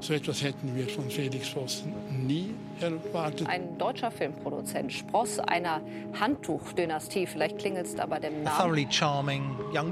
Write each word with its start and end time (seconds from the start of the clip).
So 0.00 0.12
etwas 0.12 0.42
hätten 0.42 0.76
wir 0.76 0.88
von 0.88 1.08
Felix 1.10 1.48
Vossen 1.48 1.92
nie 2.26 2.54
erwartet. 2.80 3.48
Ein 3.48 3.78
deutscher 3.78 4.10
Filmproduzent, 4.10 4.92
Spross 4.92 5.38
einer 5.38 5.80
Handtuchdynastie, 6.20 7.26
vielleicht 7.26 7.58
klingelt 7.58 7.86
es 7.86 7.94
da 7.94 8.04
bei 8.06 8.18
dem 8.18 8.42
Namen. 8.42 8.86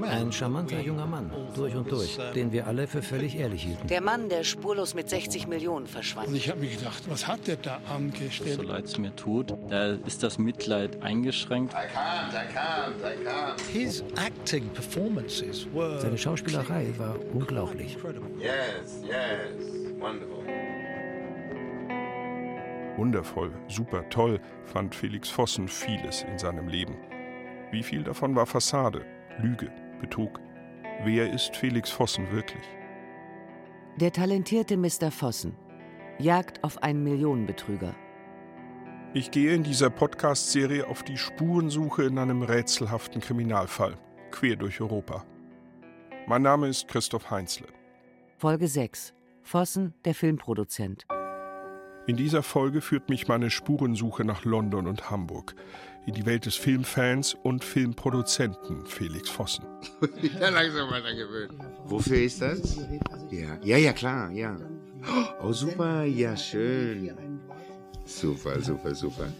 Ein 0.03 0.31
charmanter 0.31 0.79
junger 0.79 1.07
Mann, 1.07 1.31
durch 1.55 1.75
und 1.75 1.91
durch, 1.91 2.17
den 2.35 2.51
wir 2.51 2.67
alle 2.67 2.87
für 2.87 3.01
völlig 3.01 3.37
ehrlich 3.37 3.63
hielten. 3.63 3.87
Der 3.87 4.01
Mann, 4.01 4.29
der 4.29 4.43
spurlos 4.43 4.93
mit 4.93 5.09
60 5.09 5.47
Millionen 5.47 5.87
verschwand. 5.87 6.27
Und 6.27 6.35
ich 6.35 6.49
habe 6.49 6.59
mir 6.59 6.69
gedacht, 6.69 7.03
was 7.09 7.27
hat 7.27 7.47
der 7.47 7.57
da 7.57 7.79
angestellt? 7.91 8.57
So 8.57 8.61
leid 8.61 8.85
es 8.85 8.97
mir 8.97 9.15
tut, 9.15 9.53
da 9.69 9.93
ist 10.05 10.21
das 10.21 10.37
Mitleid 10.37 11.01
eingeschränkt. 11.01 11.73
I 11.73 11.77
can't, 11.77 12.31
I 12.31 12.55
can't, 12.55 12.99
I 12.99 13.27
can't. 13.27 13.59
His 13.73 14.03
acting 14.15 14.69
performances 14.69 15.67
were 15.73 15.99
Seine 15.99 16.17
Schauspielerei 16.17 16.93
war 16.97 17.15
unglaublich. 17.33 17.97
Yes, 18.39 19.01
yes. 19.03 19.84
Wonderful. 20.05 20.45
Wundervoll, 22.95 23.51
super 23.67 24.07
toll 24.09 24.39
fand 24.65 24.93
Felix 24.93 25.29
Vossen 25.29 25.67
vieles 25.67 26.21
in 26.21 26.37
seinem 26.37 26.67
Leben. 26.67 26.95
Wie 27.71 27.81
viel 27.81 28.03
davon 28.03 28.35
war 28.35 28.45
Fassade, 28.45 29.03
Lüge, 29.39 29.71
Betrug? 29.99 30.39
Wer 31.03 31.33
ist 31.33 31.55
Felix 31.55 31.89
Vossen 31.89 32.31
wirklich? 32.31 32.63
Der 33.95 34.13
talentierte 34.13 34.77
Mr. 34.77 35.09
Vossen. 35.09 35.57
Jagd 36.19 36.63
auf 36.63 36.83
einen 36.83 37.03
Millionenbetrüger. 37.03 37.95
Ich 39.15 39.31
gehe 39.31 39.55
in 39.55 39.63
dieser 39.63 39.89
Podcast-Serie 39.89 40.85
auf 40.85 41.01
die 41.01 41.17
Spurensuche 41.17 42.03
in 42.03 42.19
einem 42.19 42.43
rätselhaften 42.43 43.21
Kriminalfall, 43.21 43.97
quer 44.29 44.55
durch 44.55 44.79
Europa. 44.81 45.25
Mein 46.27 46.43
Name 46.43 46.67
ist 46.67 46.87
Christoph 46.87 47.31
Heinzle. 47.31 47.65
Folge 48.37 48.67
6. 48.67 49.14
Vossen, 49.45 49.93
der 50.05 50.15
Filmproduzent. 50.15 51.05
In 52.07 52.17
dieser 52.17 52.41
Folge 52.41 52.81
führt 52.81 53.09
mich 53.09 53.27
meine 53.27 53.51
Spurensuche 53.51 54.25
nach 54.25 54.43
London 54.43 54.87
und 54.87 55.11
Hamburg, 55.11 55.53
in 56.07 56.15
die 56.15 56.25
Welt 56.25 56.47
des 56.47 56.55
Filmfans 56.55 57.35
und 57.43 57.63
Filmproduzenten 57.63 58.87
Felix 58.87 59.29
Vossen. 59.29 59.65
ja, 60.39 60.49
langsam 60.49 60.89
weiter 60.89 61.13
gewöhnt. 61.13 61.53
Wofür 61.85 62.17
ist 62.17 62.41
das? 62.41 62.79
Ja, 63.29 63.59
ja, 63.61 63.77
ja, 63.77 63.93
klar, 63.93 64.31
ja. 64.31 64.57
Oh, 65.43 65.51
super, 65.51 66.03
ja, 66.05 66.35
schön. 66.35 67.11
Super, 68.03 68.59
super, 68.61 68.95
super. 68.95 69.31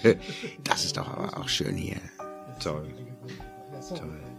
das 0.64 0.86
ist 0.86 0.96
doch 0.96 1.08
aber 1.08 1.36
auch 1.36 1.48
schön 1.48 1.76
hier. 1.76 2.00
Toll. 2.60 2.88
Toll. 3.90 4.33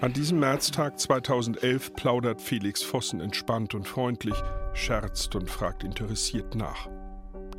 An 0.00 0.14
diesem 0.14 0.40
Märztag 0.40 0.98
2011 0.98 1.92
plaudert 1.92 2.40
Felix 2.40 2.82
Vossen 2.82 3.20
entspannt 3.20 3.74
und 3.74 3.86
freundlich, 3.86 4.34
scherzt 4.72 5.34
und 5.36 5.50
fragt 5.50 5.84
interessiert 5.84 6.54
nach. 6.54 6.88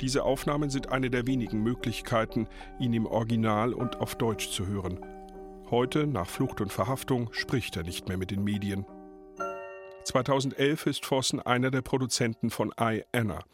Diese 0.00 0.24
Aufnahmen 0.24 0.68
sind 0.68 0.90
eine 0.90 1.08
der 1.08 1.28
wenigen 1.28 1.62
Möglichkeiten, 1.62 2.48
ihn 2.80 2.94
im 2.94 3.06
Original 3.06 3.72
und 3.72 4.00
auf 4.00 4.16
Deutsch 4.16 4.50
zu 4.50 4.66
hören. 4.66 4.98
Heute, 5.70 6.08
nach 6.08 6.26
Flucht 6.26 6.60
und 6.60 6.72
Verhaftung, 6.72 7.32
spricht 7.32 7.76
er 7.76 7.84
nicht 7.84 8.08
mehr 8.08 8.18
mit 8.18 8.32
den 8.32 8.42
Medien. 8.42 8.86
2011 10.02 10.86
ist 10.86 11.06
Vossen 11.06 11.38
einer 11.38 11.70
der 11.70 11.82
Produzenten 11.82 12.50
von 12.50 12.72
I, 12.80 13.04
Anna. 13.12 13.44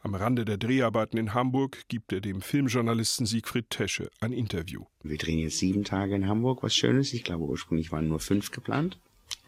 Am 0.00 0.14
Rande 0.14 0.44
der 0.44 0.58
Dreharbeiten 0.58 1.18
in 1.18 1.34
Hamburg 1.34 1.82
gibt 1.88 2.12
er 2.12 2.20
dem 2.20 2.40
Filmjournalisten 2.40 3.26
Siegfried 3.26 3.68
Tesche 3.68 4.10
ein 4.20 4.32
Interview. 4.32 4.84
Wir 5.02 5.18
drehen 5.18 5.40
jetzt 5.40 5.58
sieben 5.58 5.82
Tage 5.82 6.14
in 6.14 6.28
Hamburg, 6.28 6.62
was 6.62 6.76
Schönes. 6.76 7.12
Ich 7.12 7.24
glaube, 7.24 7.44
ursprünglich 7.44 7.90
waren 7.90 8.06
nur 8.06 8.20
fünf 8.20 8.52
geplant. 8.52 8.96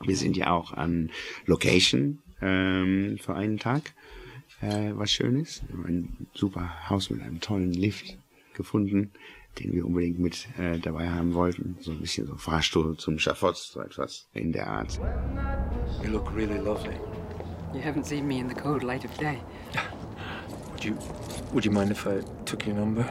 Wir 0.04 0.16
sind 0.16 0.36
ja 0.36 0.50
auch 0.50 0.72
an 0.72 1.10
Location 1.46 2.18
ähm, 2.42 3.16
für 3.20 3.34
einen 3.34 3.60
Tag, 3.60 3.94
äh, 4.60 4.90
was 4.94 5.12
Schönes. 5.12 5.62
Wir 5.68 5.76
haben 5.76 5.86
ein 5.86 6.26
super 6.34 6.90
Haus 6.90 7.10
mit 7.10 7.22
einem 7.22 7.40
tollen 7.40 7.72
Lift 7.72 8.18
gefunden, 8.54 9.12
den 9.60 9.72
wir 9.72 9.86
unbedingt 9.86 10.18
mit 10.18 10.48
äh, 10.58 10.80
dabei 10.80 11.10
haben 11.10 11.34
wollten. 11.34 11.76
So 11.80 11.92
ein 11.92 12.00
bisschen 12.00 12.26
so 12.26 12.34
Fahrstuhl 12.34 12.96
zum 12.96 13.20
Schafott, 13.20 13.56
so 13.56 13.80
etwas 13.80 14.26
in 14.34 14.50
der 14.50 14.66
Art. 14.66 14.98
You 16.02 16.10
look 16.10 16.34
really 16.34 16.58
lovely. 16.58 16.96
You 17.72 17.80
haven't 17.80 18.04
seen 18.04 18.26
me 18.26 18.40
in 18.40 18.48
the 18.48 18.54
cold 18.54 18.82
light 18.82 19.04
of 19.04 19.16
day. 19.16 19.38
Would 20.80 20.88
you, 20.88 20.98
would 21.52 21.64
you 21.66 21.70
mind 21.70 21.90
if 21.90 22.06
I 22.06 22.22
took 22.46 22.66
your 22.66 22.74
number? 22.74 23.04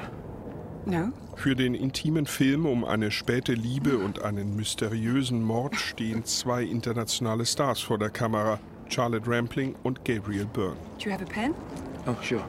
No? 0.88 1.14
Für 1.36 1.56
den 1.56 1.76
intimen 1.76 2.26
Film 2.26 2.66
um 2.66 2.84
eine 2.84 3.12
späte 3.12 3.54
Liebe 3.54 4.00
und 4.00 4.24
einen 4.24 4.56
mysteriösen 4.56 5.44
Mord 5.44 5.76
stehen 5.76 6.26
zwei 6.26 6.64
internationale 6.64 7.46
Stars 7.46 7.80
vor 7.80 8.00
der 8.00 8.10
Kamera, 8.10 8.60
Charlotte 8.88 9.30
Rampling 9.30 9.76
und 9.84 10.04
Gabriel 10.04 10.48
Byrne. 10.48 10.78
Do 10.98 11.06
you 11.06 11.12
have 11.12 11.24
a 11.24 11.28
pen? 11.28 11.54
Oh, 12.08 12.16
sure. 12.24 12.44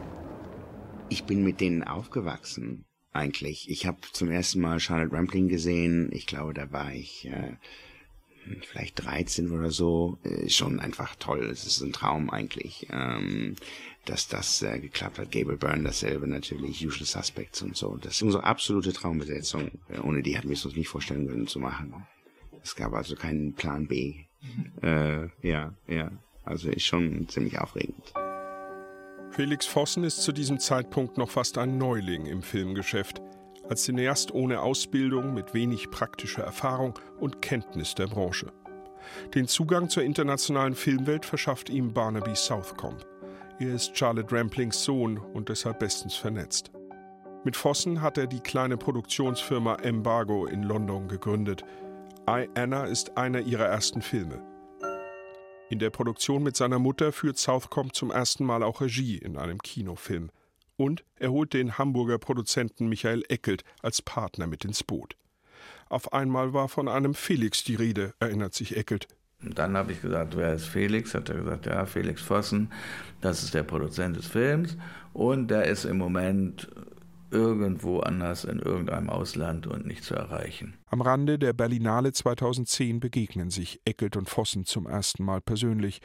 Ich 1.10 1.24
bin 1.24 1.44
mit 1.44 1.60
denen 1.60 1.84
aufgewachsen, 1.84 2.86
eigentlich. 3.12 3.68
Ich 3.68 3.84
habe 3.84 3.98
zum 4.12 4.30
ersten 4.30 4.62
Mal 4.62 4.80
Charlotte 4.80 5.14
Rampling 5.14 5.48
gesehen. 5.48 6.08
Ich 6.14 6.26
glaube, 6.26 6.54
da 6.54 6.72
war 6.72 6.94
ich 6.94 7.26
äh, 7.26 7.56
vielleicht 8.62 9.04
13 9.04 9.50
oder 9.50 9.70
so. 9.70 10.18
Äh, 10.24 10.48
schon 10.48 10.80
einfach 10.80 11.14
toll. 11.16 11.48
Es 11.50 11.66
ist 11.66 11.80
ein 11.80 11.92
Traum 11.92 12.30
eigentlich, 12.30 12.86
ähm, 12.90 13.56
dass 14.04 14.28
das 14.28 14.62
äh, 14.62 14.78
geklappt 14.78 15.18
hat. 15.18 15.32
Gabriel 15.32 15.58
Byrne 15.58 15.84
dasselbe 15.84 16.26
natürlich, 16.26 16.84
Usual 16.84 17.06
Suspects 17.06 17.62
und 17.62 17.76
so. 17.76 17.96
Das 17.96 18.14
ist 18.14 18.22
unsere 18.22 18.44
absolute 18.44 18.92
Traumbesetzung. 18.92 19.70
Äh, 19.88 20.00
ohne 20.00 20.22
die 20.22 20.36
hätten 20.36 20.48
wir 20.48 20.54
es 20.56 20.64
uns 20.64 20.76
nicht 20.76 20.88
vorstellen 20.88 21.28
können 21.28 21.46
zu 21.46 21.58
machen. 21.58 21.94
Es 22.62 22.76
gab 22.76 22.92
also 22.92 23.14
keinen 23.16 23.54
Plan 23.54 23.86
B. 23.86 24.24
Äh, 24.82 25.28
ja, 25.42 25.74
ja. 25.86 26.10
Also 26.44 26.70
ist 26.70 26.86
schon 26.86 27.28
ziemlich 27.28 27.58
aufregend. 27.58 28.12
Felix 29.30 29.66
Vossen 29.66 30.04
ist 30.04 30.22
zu 30.22 30.32
diesem 30.32 30.58
Zeitpunkt 30.58 31.16
noch 31.16 31.30
fast 31.30 31.56
ein 31.58 31.78
Neuling 31.78 32.26
im 32.26 32.42
Filmgeschäft. 32.42 33.22
Als 33.70 33.84
Cineast 33.84 34.34
ohne 34.34 34.60
Ausbildung, 34.62 35.32
mit 35.32 35.54
wenig 35.54 35.92
praktischer 35.92 36.42
Erfahrung 36.42 36.98
und 37.20 37.40
Kenntnis 37.40 37.94
der 37.94 38.08
Branche. 38.08 38.52
Den 39.32 39.46
Zugang 39.46 39.88
zur 39.88 40.02
internationalen 40.02 40.74
Filmwelt 40.74 41.24
verschafft 41.24 41.70
ihm 41.70 41.92
Barnaby 41.92 42.34
Southcombe. 42.34 43.06
Er 43.60 43.72
ist 43.72 43.96
Charlotte 43.96 44.34
Ramplings 44.34 44.82
Sohn 44.82 45.18
und 45.18 45.50
deshalb 45.50 45.78
bestens 45.78 46.16
vernetzt. 46.16 46.72
Mit 47.44 47.54
Vossen 47.54 48.02
hat 48.02 48.18
er 48.18 48.26
die 48.26 48.40
kleine 48.40 48.76
Produktionsfirma 48.76 49.76
Embargo 49.76 50.46
in 50.46 50.64
London 50.64 51.06
gegründet. 51.06 51.62
I, 52.28 52.48
Anna 52.56 52.86
ist 52.86 53.16
einer 53.16 53.38
ihrer 53.38 53.66
ersten 53.66 54.02
Filme. 54.02 54.42
In 55.68 55.78
der 55.78 55.90
Produktion 55.90 56.42
mit 56.42 56.56
seiner 56.56 56.80
Mutter 56.80 57.12
führt 57.12 57.38
Southcombe 57.38 57.92
zum 57.92 58.10
ersten 58.10 58.44
Mal 58.44 58.64
auch 58.64 58.80
Regie 58.80 59.18
in 59.18 59.36
einem 59.36 59.58
Kinofilm. 59.58 60.30
Und 60.80 61.04
er 61.16 61.30
holt 61.30 61.52
den 61.52 61.76
Hamburger 61.76 62.16
Produzenten 62.16 62.88
Michael 62.88 63.22
Eckelt 63.28 63.64
als 63.82 64.00
Partner 64.00 64.46
mit 64.46 64.64
ins 64.64 64.82
Boot. 64.82 65.14
Auf 65.90 66.14
einmal 66.14 66.54
war 66.54 66.70
von 66.70 66.88
einem 66.88 67.12
Felix 67.12 67.62
die 67.62 67.74
Rede, 67.74 68.14
erinnert 68.18 68.54
sich 68.54 68.78
Eckelt. 68.78 69.06
Und 69.42 69.58
dann 69.58 69.76
habe 69.76 69.92
ich 69.92 70.00
gesagt, 70.00 70.38
wer 70.38 70.54
ist 70.54 70.64
Felix? 70.64 71.14
Hat 71.14 71.28
er 71.28 71.34
gesagt, 71.34 71.66
ja, 71.66 71.84
Felix 71.84 72.22
Vossen, 72.22 72.72
das 73.20 73.42
ist 73.42 73.52
der 73.52 73.62
Produzent 73.62 74.16
des 74.16 74.28
Films 74.28 74.78
und 75.12 75.48
der 75.50 75.64
ist 75.64 75.84
im 75.84 75.98
Moment 75.98 76.70
irgendwo 77.30 78.00
anders 78.00 78.44
in 78.44 78.58
irgendeinem 78.58 79.10
Ausland 79.10 79.66
und 79.66 79.84
nicht 79.84 80.02
zu 80.02 80.14
erreichen. 80.14 80.78
Am 80.86 81.02
Rande 81.02 81.38
der 81.38 81.52
Berlinale 81.52 82.14
2010 82.14 83.00
begegnen 83.00 83.50
sich 83.50 83.82
Eckelt 83.84 84.16
und 84.16 84.30
Vossen 84.30 84.64
zum 84.64 84.86
ersten 84.86 85.24
Mal 85.24 85.42
persönlich 85.42 86.00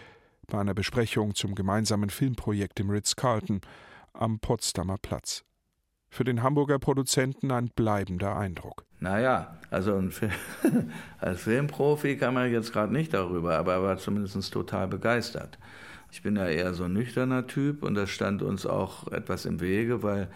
bei 0.47 0.59
einer 0.59 0.73
Besprechung 0.73 1.33
zum 1.33 1.55
gemeinsamen 1.55 2.09
Filmprojekt 2.09 2.81
im 2.81 2.89
Ritz-Carlton 2.89 3.61
am 4.19 4.39
Potsdamer 4.39 4.97
Platz. 5.01 5.43
Für 6.09 6.23
den 6.23 6.43
Hamburger 6.43 6.79
Produzenten 6.79 7.51
ein 7.51 7.69
bleibender 7.75 8.37
Eindruck. 8.37 8.85
Naja, 8.99 9.57
also 9.69 10.01
Film, 10.09 10.31
als 11.19 11.41
Filmprofi 11.41 12.17
kann 12.17 12.33
man 12.33 12.51
jetzt 12.51 12.71
gerade 12.71 12.93
nicht 12.93 13.13
darüber, 13.13 13.57
aber 13.57 13.73
er 13.73 13.83
war 13.83 13.97
zumindest 13.97 14.53
total 14.53 14.87
begeistert. 14.87 15.57
Ich 16.11 16.21
bin 16.21 16.37
ja 16.37 16.47
eher 16.47 16.73
so 16.73 16.85
ein 16.85 16.93
nüchterner 16.93 17.47
Typ 17.47 17.83
und 17.83 17.95
das 17.95 18.09
stand 18.09 18.41
uns 18.41 18.65
auch 18.65 19.11
etwas 19.11 19.45
im 19.45 19.59
Wege, 19.59 20.03
weil 20.03 20.29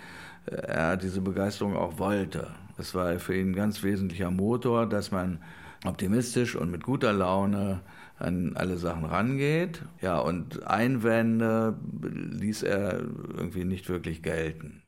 er 0.46 0.98
diese 0.98 1.22
Begeisterung 1.22 1.78
auch 1.78 1.98
wollte. 2.00 2.48
Es 2.78 2.94
war 2.96 3.18
für 3.20 3.36
ihn 3.36 3.52
ein 3.52 3.56
ganz 3.56 3.84
wesentlicher 3.84 4.32
Motor, 4.32 4.88
dass 4.88 5.12
man 5.12 5.42
optimistisch 5.86 6.56
und 6.56 6.72
mit 6.72 6.84
guter 6.84 7.14
Laune 7.14 7.82
an 8.20 8.54
alle 8.56 8.78
Sachen 8.78 9.06
rangeht. 9.06 9.84
Ja, 10.02 10.20
und 10.20 10.68
Einwände 10.68 11.78
ließ 12.02 12.64
er 12.64 13.00
irgendwie 13.00 13.66
nicht 13.66 13.90
wirklich 13.90 14.22
gelten. 14.22 14.84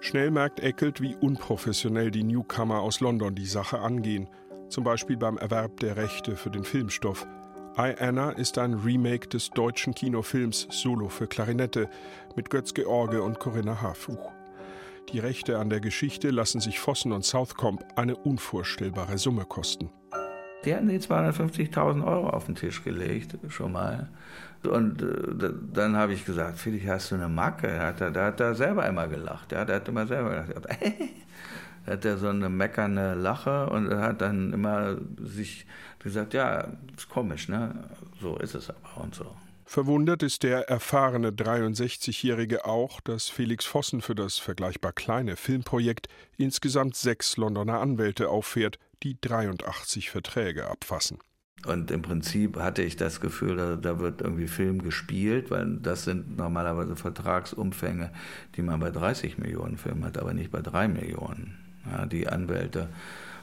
Schnell 0.00 0.30
merkt 0.30 0.60
Eckelt, 0.60 1.00
wie 1.00 1.16
unprofessionell 1.16 2.10
die 2.10 2.24
Newcomer 2.24 2.80
aus 2.80 3.00
London 3.00 3.34
die 3.34 3.46
Sache 3.46 3.78
angehen, 3.78 4.28
zum 4.68 4.84
Beispiel 4.84 5.16
beim 5.16 5.38
Erwerb 5.38 5.80
der 5.80 5.96
Rechte 5.96 6.36
für 6.36 6.50
den 6.50 6.64
Filmstoff. 6.64 7.26
I, 7.78 7.94
Anna 7.98 8.30
ist 8.30 8.58
ein 8.58 8.74
Remake 8.74 9.28
des 9.28 9.50
deutschen 9.50 9.94
Kinofilms 9.94 10.68
Solo 10.70 11.08
für 11.08 11.26
Klarinette 11.26 11.88
mit 12.36 12.50
Götz 12.50 12.74
George 12.74 13.22
und 13.22 13.40
Corinna 13.40 13.80
Harfuch. 13.80 14.30
Die 15.12 15.18
Rechte 15.18 15.58
an 15.58 15.70
der 15.70 15.80
Geschichte 15.80 16.30
lassen 16.30 16.60
sich 16.60 16.78
Vossen 16.78 17.12
und 17.12 17.24
Southcombe 17.24 17.84
eine 17.96 18.14
unvorstellbare 18.14 19.18
Summe 19.18 19.44
kosten. 19.44 19.90
Die 20.64 20.74
hatten 20.74 20.88
die 20.88 20.98
250.000 20.98 22.04
Euro 22.04 22.30
auf 22.30 22.46
den 22.46 22.54
Tisch 22.54 22.82
gelegt, 22.82 23.36
schon 23.48 23.72
mal. 23.72 24.08
Und 24.62 25.02
äh, 25.02 25.50
dann 25.72 25.96
habe 25.96 26.14
ich 26.14 26.24
gesagt, 26.24 26.58
Felix, 26.58 26.86
hast 26.86 27.10
du 27.10 27.16
eine 27.16 27.28
Macke? 27.28 27.68
Da 27.68 27.86
hat 27.86 28.00
er, 28.00 28.10
da 28.10 28.26
hat 28.26 28.40
er 28.40 28.54
selber 28.54 28.86
immer 28.86 29.08
gelacht. 29.08 29.52
Ja, 29.52 29.64
der 29.64 29.76
hat 29.76 29.88
immer 29.88 30.06
selber 30.06 30.30
gelacht. 30.30 30.54
da 31.86 31.92
hat 31.92 32.04
er 32.04 32.16
so 32.16 32.28
eine 32.28 32.48
meckernde 32.48 33.14
Lache 33.14 33.68
und 33.68 33.92
hat 33.94 34.22
dann 34.22 34.52
immer 34.52 34.96
sich 35.22 35.66
gesagt, 35.98 36.34
ja, 36.34 36.68
ist 36.96 37.08
komisch, 37.08 37.48
ne? 37.48 37.74
So 38.20 38.36
ist 38.36 38.54
es 38.54 38.70
aber 38.70 39.02
und 39.02 39.14
so. 39.14 39.26
Verwundert 39.66 40.22
ist 40.22 40.42
der 40.42 40.68
erfahrene 40.68 41.30
63-Jährige 41.30 42.66
auch, 42.66 43.00
dass 43.00 43.30
Felix 43.30 43.64
Vossen 43.64 44.02
für 44.02 44.14
das 44.14 44.38
vergleichbar 44.38 44.92
kleine 44.92 45.36
Filmprojekt 45.36 46.08
insgesamt 46.36 46.96
sechs 46.96 47.38
Londoner 47.38 47.80
Anwälte 47.80 48.28
auffährt, 48.28 48.78
die 49.04 49.20
83 49.20 50.10
Verträge 50.10 50.68
abfassen. 50.68 51.18
Und 51.66 51.90
im 51.90 52.02
Prinzip 52.02 52.58
hatte 52.58 52.82
ich 52.82 52.96
das 52.96 53.20
Gefühl, 53.20 53.56
da, 53.56 53.76
da, 53.76 53.98
wird 53.98 54.20
irgendwie 54.20 54.48
Film 54.48 54.82
gespielt, 54.82 55.50
weil 55.50 55.78
das 55.80 56.04
sind 56.04 56.36
normalerweise 56.36 56.96
Vertragsumfänge, 56.96 58.10
die 58.56 58.62
man 58.62 58.80
bei 58.80 58.90
30 58.90 59.38
Millionen 59.38 59.78
Filmen 59.78 60.04
hat, 60.04 60.18
aber 60.18 60.34
nicht 60.34 60.50
bei 60.50 60.60
3 60.60 60.88
Millionen. 60.88 61.56
Ja, 61.90 62.06
die 62.06 62.28
Anwälte 62.28 62.88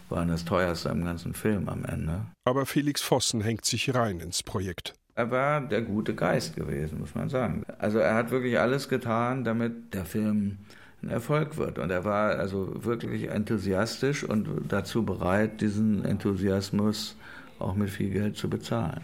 waren 0.09 0.27
das 0.27 0.45
teuerste 0.45 0.89
am 0.89 1.03
ganzen 1.03 1.33
Film 1.33 1.69
am 1.69 1.85
Ende. 1.85 2.25
Aber 2.43 2.65
Felix 2.65 3.01
Vossen 3.01 3.41
hängt 3.41 3.65
sich 3.65 3.93
rein 3.93 4.19
ins 4.19 4.43
Projekt. 4.43 4.93
Er 5.15 5.31
war 5.31 5.61
der 5.61 5.81
gute 5.81 6.15
Geist 6.15 6.55
gewesen, 6.55 6.99
muss 6.99 7.15
man 7.15 7.29
sagen. 7.29 7.63
Also 7.79 7.99
er 7.99 8.15
hat 8.15 8.31
wirklich 8.31 8.59
alles 8.59 8.87
getan, 8.87 9.43
damit 9.43 9.93
der 9.93 10.05
Film 10.05 10.59
ein 11.03 11.09
Erfolg 11.09 11.57
wird. 11.57 11.79
Und 11.79 11.89
er 11.89 12.05
war 12.05 12.35
also 12.37 12.83
wirklich 12.83 13.29
enthusiastisch 13.29 14.23
und 14.23 14.47
dazu 14.67 15.03
bereit, 15.03 15.61
diesen 15.61 16.05
Enthusiasmus 16.05 17.15
auch 17.59 17.75
mit 17.75 17.89
viel 17.89 18.09
Geld 18.09 18.37
zu 18.37 18.49
bezahlen. 18.49 19.01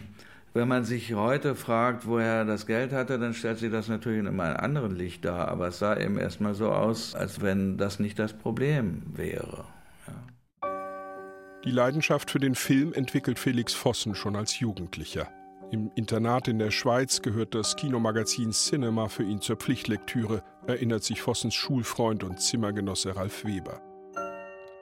Wenn 0.54 0.66
man 0.66 0.84
sich 0.84 1.14
heute 1.14 1.54
fragt, 1.54 2.06
woher 2.06 2.38
er 2.38 2.44
das 2.44 2.66
Geld 2.66 2.92
hatte, 2.92 3.18
dann 3.18 3.34
stellt 3.34 3.58
sich 3.58 3.70
das 3.70 3.88
natürlich 3.88 4.18
in 4.18 4.26
einem 4.26 4.40
anderen 4.40 4.96
Licht 4.96 5.24
dar. 5.24 5.48
Aber 5.48 5.68
es 5.68 5.78
sah 5.78 5.96
eben 5.96 6.18
erstmal 6.18 6.54
so 6.54 6.70
aus, 6.70 7.14
als 7.14 7.42
wenn 7.42 7.76
das 7.76 8.00
nicht 8.00 8.18
das 8.18 8.32
Problem 8.32 9.02
wäre. 9.14 9.64
Ja. 10.06 10.68
Die 11.64 11.70
Leidenschaft 11.70 12.30
für 12.30 12.40
den 12.40 12.54
Film 12.54 12.92
entwickelt 12.92 13.38
Felix 13.38 13.74
Vossen 13.74 14.14
schon 14.14 14.36
als 14.36 14.58
Jugendlicher. 14.58 15.28
Im 15.70 15.90
Internat 15.94 16.48
in 16.48 16.58
der 16.58 16.70
Schweiz 16.70 17.20
gehört 17.20 17.54
das 17.54 17.76
Kinomagazin 17.76 18.52
Cinema 18.52 19.08
für 19.08 19.24
ihn 19.24 19.42
zur 19.42 19.56
Pflichtlektüre, 19.56 20.42
erinnert 20.66 21.04
sich 21.04 21.20
Vossens 21.20 21.54
Schulfreund 21.54 22.24
und 22.24 22.40
Zimmergenosse 22.40 23.14
Ralf 23.16 23.44
Weber 23.44 23.82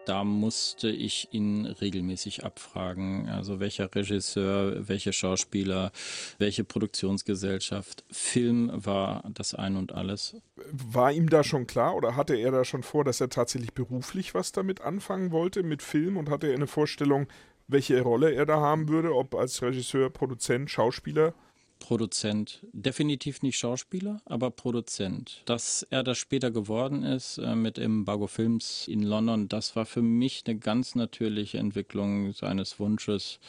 da 0.06 0.22
musste 0.22 0.88
ich 0.88 1.28
ihn 1.32 1.66
regelmäßig 1.66 2.44
abfragen. 2.44 3.28
Also 3.28 3.60
welcher 3.60 3.92
Regisseur, 3.94 4.88
welche 4.88 5.12
Schauspieler, 5.12 5.90
welche 6.38 6.64
Produktionsgesellschaft. 6.64 8.04
Film 8.10 8.70
war 8.72 9.28
das 9.34 9.54
Ein 9.54 9.76
und 9.76 9.92
alles. 9.92 10.36
War 10.70 11.12
ihm 11.12 11.28
da 11.28 11.42
schon 11.42 11.66
klar 11.66 11.96
oder 11.96 12.16
hatte 12.16 12.36
er 12.36 12.52
da 12.52 12.64
schon 12.64 12.82
vor, 12.82 13.04
dass 13.04 13.20
er 13.20 13.28
tatsächlich 13.28 13.74
beruflich 13.74 14.32
was 14.32 14.52
damit 14.52 14.80
anfangen 14.80 15.32
wollte 15.32 15.62
mit 15.62 15.82
Film 15.82 16.16
und 16.16 16.30
hatte 16.30 16.46
er 16.46 16.54
eine 16.54 16.68
Vorstellung, 16.68 17.26
welche 17.68 18.00
Rolle 18.02 18.32
er 18.32 18.46
da 18.46 18.60
haben 18.60 18.88
würde, 18.88 19.14
ob 19.14 19.34
als 19.34 19.62
Regisseur, 19.62 20.10
Produzent, 20.10 20.70
Schauspieler? 20.70 21.34
Produzent. 21.78 22.66
Definitiv 22.72 23.42
nicht 23.42 23.58
Schauspieler, 23.58 24.20
aber 24.24 24.50
Produzent. 24.50 25.42
Dass 25.44 25.86
er 25.90 26.02
das 26.02 26.18
später 26.18 26.50
geworden 26.50 27.02
ist 27.02 27.38
äh, 27.38 27.54
mit 27.54 27.78
Embargo 27.78 28.26
Films 28.26 28.88
in 28.88 29.02
London, 29.02 29.48
das 29.48 29.76
war 29.76 29.84
für 29.84 30.02
mich 30.02 30.44
eine 30.46 30.58
ganz 30.58 30.94
natürliche 30.94 31.58
Entwicklung 31.58 32.32
seines 32.32 32.80
Wunsches, 32.80 33.40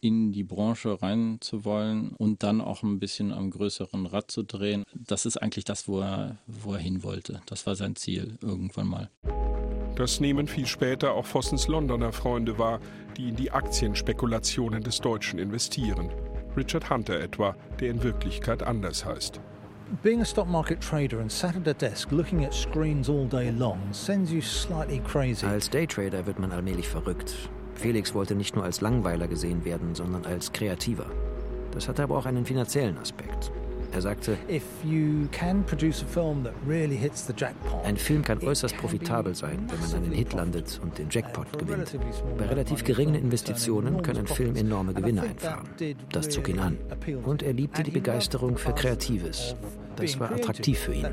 in 0.00 0.32
die 0.32 0.44
Branche 0.44 1.00
rein 1.00 1.38
zu 1.40 1.64
wollen 1.64 2.10
und 2.18 2.42
dann 2.42 2.60
auch 2.60 2.82
ein 2.82 2.98
bisschen 3.00 3.32
am 3.32 3.50
größeren 3.50 4.04
Rad 4.04 4.30
zu 4.30 4.42
drehen. 4.42 4.84
Das 4.92 5.24
ist 5.24 5.38
eigentlich 5.38 5.64
das, 5.64 5.88
wo 5.88 6.00
er, 6.00 6.36
wo 6.46 6.74
er 6.74 6.78
hin 6.78 7.02
wollte. 7.02 7.40
Das 7.46 7.66
war 7.66 7.74
sein 7.74 7.96
Ziel 7.96 8.36
irgendwann 8.42 8.86
mal. 8.86 9.10
Das 9.96 10.18
nehmen 10.18 10.48
viel 10.48 10.66
später 10.66 11.12
auch 11.12 11.26
Vossens 11.26 11.68
Londoner 11.68 12.12
Freunde 12.12 12.58
wahr, 12.58 12.80
die 13.16 13.28
in 13.28 13.36
die 13.36 13.52
Aktienspekulationen 13.52 14.82
des 14.82 15.00
Deutschen 15.00 15.38
investieren. 15.38 16.10
Richard 16.56 16.90
Hunter 16.90 17.20
etwa, 17.20 17.54
der 17.80 17.90
in 17.90 18.02
Wirklichkeit 18.02 18.62
anders 18.62 19.04
heißt. 19.04 19.40
Being 20.02 20.22
a 20.22 20.24
stock 20.24 20.48
market 20.48 20.80
trader 20.80 21.20
and 21.20 21.30
sat 21.30 21.56
at 21.56 21.68
a 21.68 21.74
desk 21.74 22.10
looking 22.10 22.44
at 22.44 22.54
screens 22.54 23.08
all 23.08 23.26
day 23.26 23.50
long 23.50 23.78
sends 23.92 24.32
you 24.32 24.40
slightly 24.40 25.00
crazy. 25.00 25.46
Als 25.46 25.70
Daytrader 25.70 26.26
wird 26.26 26.38
man 26.38 26.50
allmählich 26.50 26.88
verrückt. 26.88 27.34
Felix 27.74 28.14
wollte 28.14 28.34
nicht 28.34 28.56
nur 28.56 28.64
als 28.64 28.80
Langweiler 28.80 29.28
gesehen 29.28 29.64
werden, 29.64 29.94
sondern 29.94 30.24
als 30.24 30.52
Kreativer. 30.52 31.06
Das 31.72 31.88
hatte 31.88 32.02
aber 32.02 32.16
auch 32.16 32.26
einen 32.26 32.46
finanziellen 32.46 32.98
Aspekt. 32.98 33.52
Er 33.94 34.00
sagte, 34.00 34.36
ein 37.84 37.96
Film 37.96 38.22
kann 38.22 38.42
äußerst 38.42 38.76
profitabel 38.76 39.34
sein, 39.36 39.68
wenn 39.70 39.80
man 39.80 39.94
einen 39.94 40.12
Hit 40.12 40.32
landet 40.32 40.80
und 40.82 40.98
den 40.98 41.08
Jackpot 41.10 41.56
gewinnt. 41.56 41.96
Bei 42.36 42.46
relativ 42.46 42.82
geringen 42.82 43.14
Investitionen 43.14 44.02
kann 44.02 44.16
ein 44.16 44.26
Film 44.26 44.56
enorme 44.56 44.94
Gewinne 44.94 45.22
einfahren. 45.22 45.68
Das 46.10 46.28
zog 46.28 46.48
ihn 46.48 46.58
an. 46.58 46.76
Und 47.24 47.44
er 47.44 47.52
liebte 47.52 47.84
die 47.84 47.92
Begeisterung 47.92 48.58
für 48.58 48.74
Kreatives. 48.74 49.54
Das 49.94 50.18
war 50.18 50.32
attraktiv 50.32 50.76
für 50.76 50.94
ihn. 50.94 51.06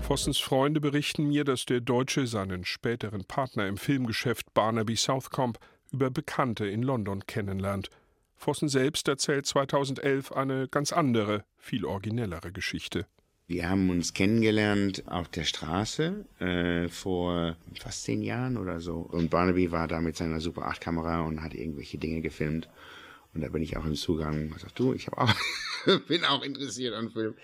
Vossens 0.00 0.38
Freunde 0.38 0.80
berichten 0.80 1.28
mir, 1.28 1.44
dass 1.44 1.66
der 1.66 1.82
Deutsche 1.82 2.26
seinen 2.26 2.64
späteren 2.64 3.24
Partner 3.24 3.66
im 3.66 3.76
Filmgeschäft 3.76 4.54
Barnaby 4.54 4.96
Southcombe 4.96 5.60
über 5.92 6.08
Bekannte 6.10 6.66
in 6.66 6.82
London 6.82 7.26
kennenlernt– 7.26 7.90
Vossen 8.38 8.68
selbst 8.68 9.08
erzählt 9.08 9.46
2011 9.46 10.30
eine 10.32 10.68
ganz 10.68 10.92
andere, 10.92 11.44
viel 11.58 11.84
originellere 11.84 12.52
Geschichte. 12.52 13.06
Wir 13.48 13.68
haben 13.68 13.90
uns 13.90 14.14
kennengelernt 14.14 15.02
auf 15.08 15.28
der 15.28 15.42
Straße 15.42 16.24
äh, 16.38 16.88
vor 16.88 17.56
fast 17.80 18.04
zehn 18.04 18.22
Jahren 18.22 18.56
oder 18.56 18.78
so. 18.78 18.98
Und 18.98 19.30
Barnaby 19.30 19.72
war 19.72 19.88
da 19.88 20.00
mit 20.00 20.16
seiner 20.16 20.38
Super 20.38 20.70
8-Kamera 20.70 21.22
und 21.22 21.42
hat 21.42 21.54
irgendwelche 21.54 21.98
Dinge 21.98 22.20
gefilmt. 22.20 22.68
Und 23.34 23.40
da 23.40 23.48
bin 23.48 23.62
ich 23.62 23.76
auch 23.76 23.84
im 23.84 23.94
Zugang 23.94 24.52
und 24.52 24.60
sagte, 24.60 24.74
du, 24.76 24.94
ich 24.94 25.12
auch, 25.12 25.34
bin 26.08 26.24
auch 26.24 26.42
interessiert 26.42 26.94
an 26.94 27.10
Film. 27.10 27.34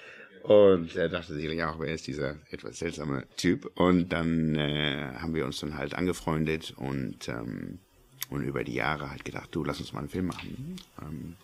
Und 0.45 0.95
er 0.95 1.09
dachte 1.09 1.35
sicherlich 1.35 1.65
auch, 1.65 1.81
wer 1.81 1.93
ist 1.93 2.07
dieser 2.07 2.37
etwas 2.51 2.79
seltsame 2.79 3.25
Typ. 3.37 3.73
Und 3.75 4.11
dann 4.13 4.55
äh, 4.55 5.15
haben 5.19 5.35
wir 5.35 5.45
uns 5.45 5.59
dann 5.59 5.77
halt 5.77 5.95
angefreundet 5.95 6.75
und 6.77 7.29
ähm, 7.29 7.81
und 8.31 8.43
über 8.43 8.65
die 8.65 8.75
Jahre 8.75 9.11
halt 9.11 9.25
gedacht, 9.25 9.49
du, 9.53 9.65
lass 9.65 9.81
uns 9.81 9.93
mal 9.93 10.01
einen 10.01 10.09
Film 10.09 10.27
machen. 10.27 10.77
Ähm, 11.03 11.37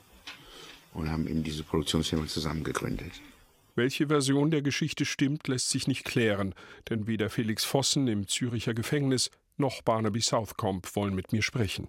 und 0.93 1.11
haben 1.11 1.29
eben 1.29 1.45
diese 1.45 1.63
Produktionsfirma 1.63 2.27
zusammen 2.27 2.65
gegründet. 2.65 3.13
Welche 3.77 4.09
Version 4.09 4.51
der 4.51 4.63
Geschichte 4.63 5.05
stimmt, 5.05 5.47
lässt 5.47 5.71
sich 5.71 5.87
nicht 5.87 6.05
klären, 6.05 6.55
denn 6.89 7.07
weder 7.07 7.31
Felix 7.31 7.65
Vossen 7.65 8.09
im 8.09 8.27
Züricher 8.27 8.75
Gefängnis 8.75 9.31
noch 9.57 9.83
Barnaby 9.83 10.21
Southcombe 10.21 10.89
wollen 10.95 11.15
mit 11.15 11.33
mir 11.33 11.43
sprechen. 11.43 11.89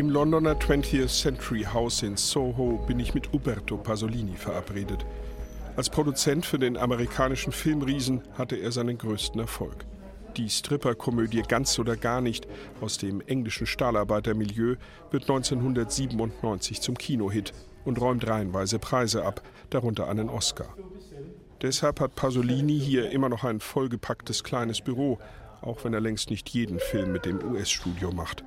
Im 0.00 0.08
Londoner 0.08 0.54
20th 0.54 1.08
Century 1.08 1.62
House 1.62 2.02
in 2.02 2.16
Soho 2.16 2.82
bin 2.86 2.98
ich 2.98 3.12
mit 3.12 3.34
Uberto 3.34 3.76
Pasolini 3.76 4.34
verabredet. 4.34 5.04
Als 5.76 5.90
Produzent 5.90 6.46
für 6.46 6.58
den 6.58 6.78
amerikanischen 6.78 7.52
Filmriesen 7.52 8.22
hatte 8.32 8.56
er 8.56 8.72
seinen 8.72 8.96
größten 8.96 9.38
Erfolg. 9.38 9.84
Die 10.38 10.48
Stripper-Komödie 10.48 11.42
Ganz 11.46 11.78
oder 11.78 11.98
gar 11.98 12.22
nicht 12.22 12.48
aus 12.80 12.96
dem 12.96 13.20
englischen 13.20 13.66
Stahlarbeitermilieu 13.66 14.76
wird 15.10 15.24
1997 15.24 16.80
zum 16.80 16.96
Kinohit 16.96 17.52
und 17.84 18.00
räumt 18.00 18.26
reihenweise 18.26 18.78
Preise 18.78 19.26
ab, 19.26 19.42
darunter 19.68 20.08
einen 20.08 20.30
Oscar. 20.30 20.74
Deshalb 21.60 22.00
hat 22.00 22.14
Pasolini 22.14 22.80
hier 22.80 23.10
immer 23.10 23.28
noch 23.28 23.44
ein 23.44 23.60
vollgepacktes 23.60 24.44
kleines 24.44 24.80
Büro, 24.80 25.18
auch 25.60 25.84
wenn 25.84 25.92
er 25.92 26.00
längst 26.00 26.30
nicht 26.30 26.48
jeden 26.48 26.78
Film 26.78 27.12
mit 27.12 27.26
dem 27.26 27.44
US-Studio 27.44 28.12
macht. 28.12 28.44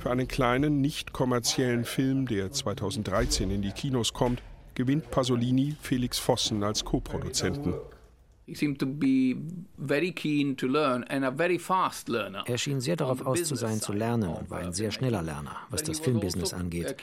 Für 0.00 0.10
einen 0.10 0.28
kleinen, 0.28 0.80
nicht 0.80 1.12
kommerziellen 1.12 1.84
Film, 1.84 2.26
der 2.26 2.50
2013 2.50 3.50
in 3.50 3.60
die 3.60 3.72
Kinos 3.72 4.14
kommt, 4.14 4.42
gewinnt 4.74 5.10
Pasolini 5.10 5.76
Felix 5.82 6.18
Vossen 6.18 6.64
als 6.64 6.86
Co-Produzenten. 6.86 7.74
Er 12.46 12.58
schien 12.58 12.80
sehr 12.80 12.96
darauf 12.96 13.26
aus 13.26 13.44
zu 13.44 13.54
sein, 13.54 13.80
zu 13.80 13.92
lernen 13.92 14.30
und 14.30 14.50
war 14.50 14.58
ein 14.58 14.72
sehr 14.72 14.90
schneller 14.90 15.22
Lerner, 15.22 15.56
was 15.70 15.82
das 15.82 16.00
Filmbusiness 16.00 16.54
angeht. 16.54 16.96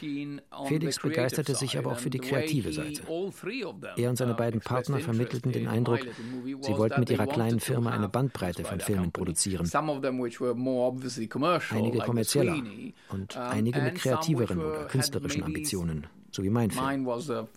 Felix 0.67 0.99
begeisterte 0.99 1.55
sich 1.55 1.77
aber 1.77 1.91
auch 1.93 1.99
für 1.99 2.09
die 2.09 2.19
kreative 2.19 2.71
Seite. 2.73 3.03
Er 3.95 4.09
und 4.09 4.15
seine 4.17 4.33
beiden 4.33 4.61
Partner 4.61 4.99
vermittelten 4.99 5.51
den 5.51 5.67
Eindruck, 5.67 5.99
sie 6.61 6.77
wollten 6.77 6.99
mit 6.99 7.09
ihrer 7.09 7.27
kleinen 7.27 7.59
Firma 7.59 7.91
eine 7.91 8.09
Bandbreite 8.09 8.63
von 8.63 8.79
Filmen 8.79 9.11
produzieren. 9.11 9.69
Einige 11.71 11.99
kommerzieller 11.99 12.61
und 13.09 13.37
einige 13.37 13.81
mit 13.81 13.95
kreativeren 13.95 14.59
oder 14.59 14.85
künstlerischen 14.85 15.43
Ambitionen 15.43 16.07
so 16.37 16.43
wie 16.43 16.51
mein 16.51 16.69
Film. 16.69 17.07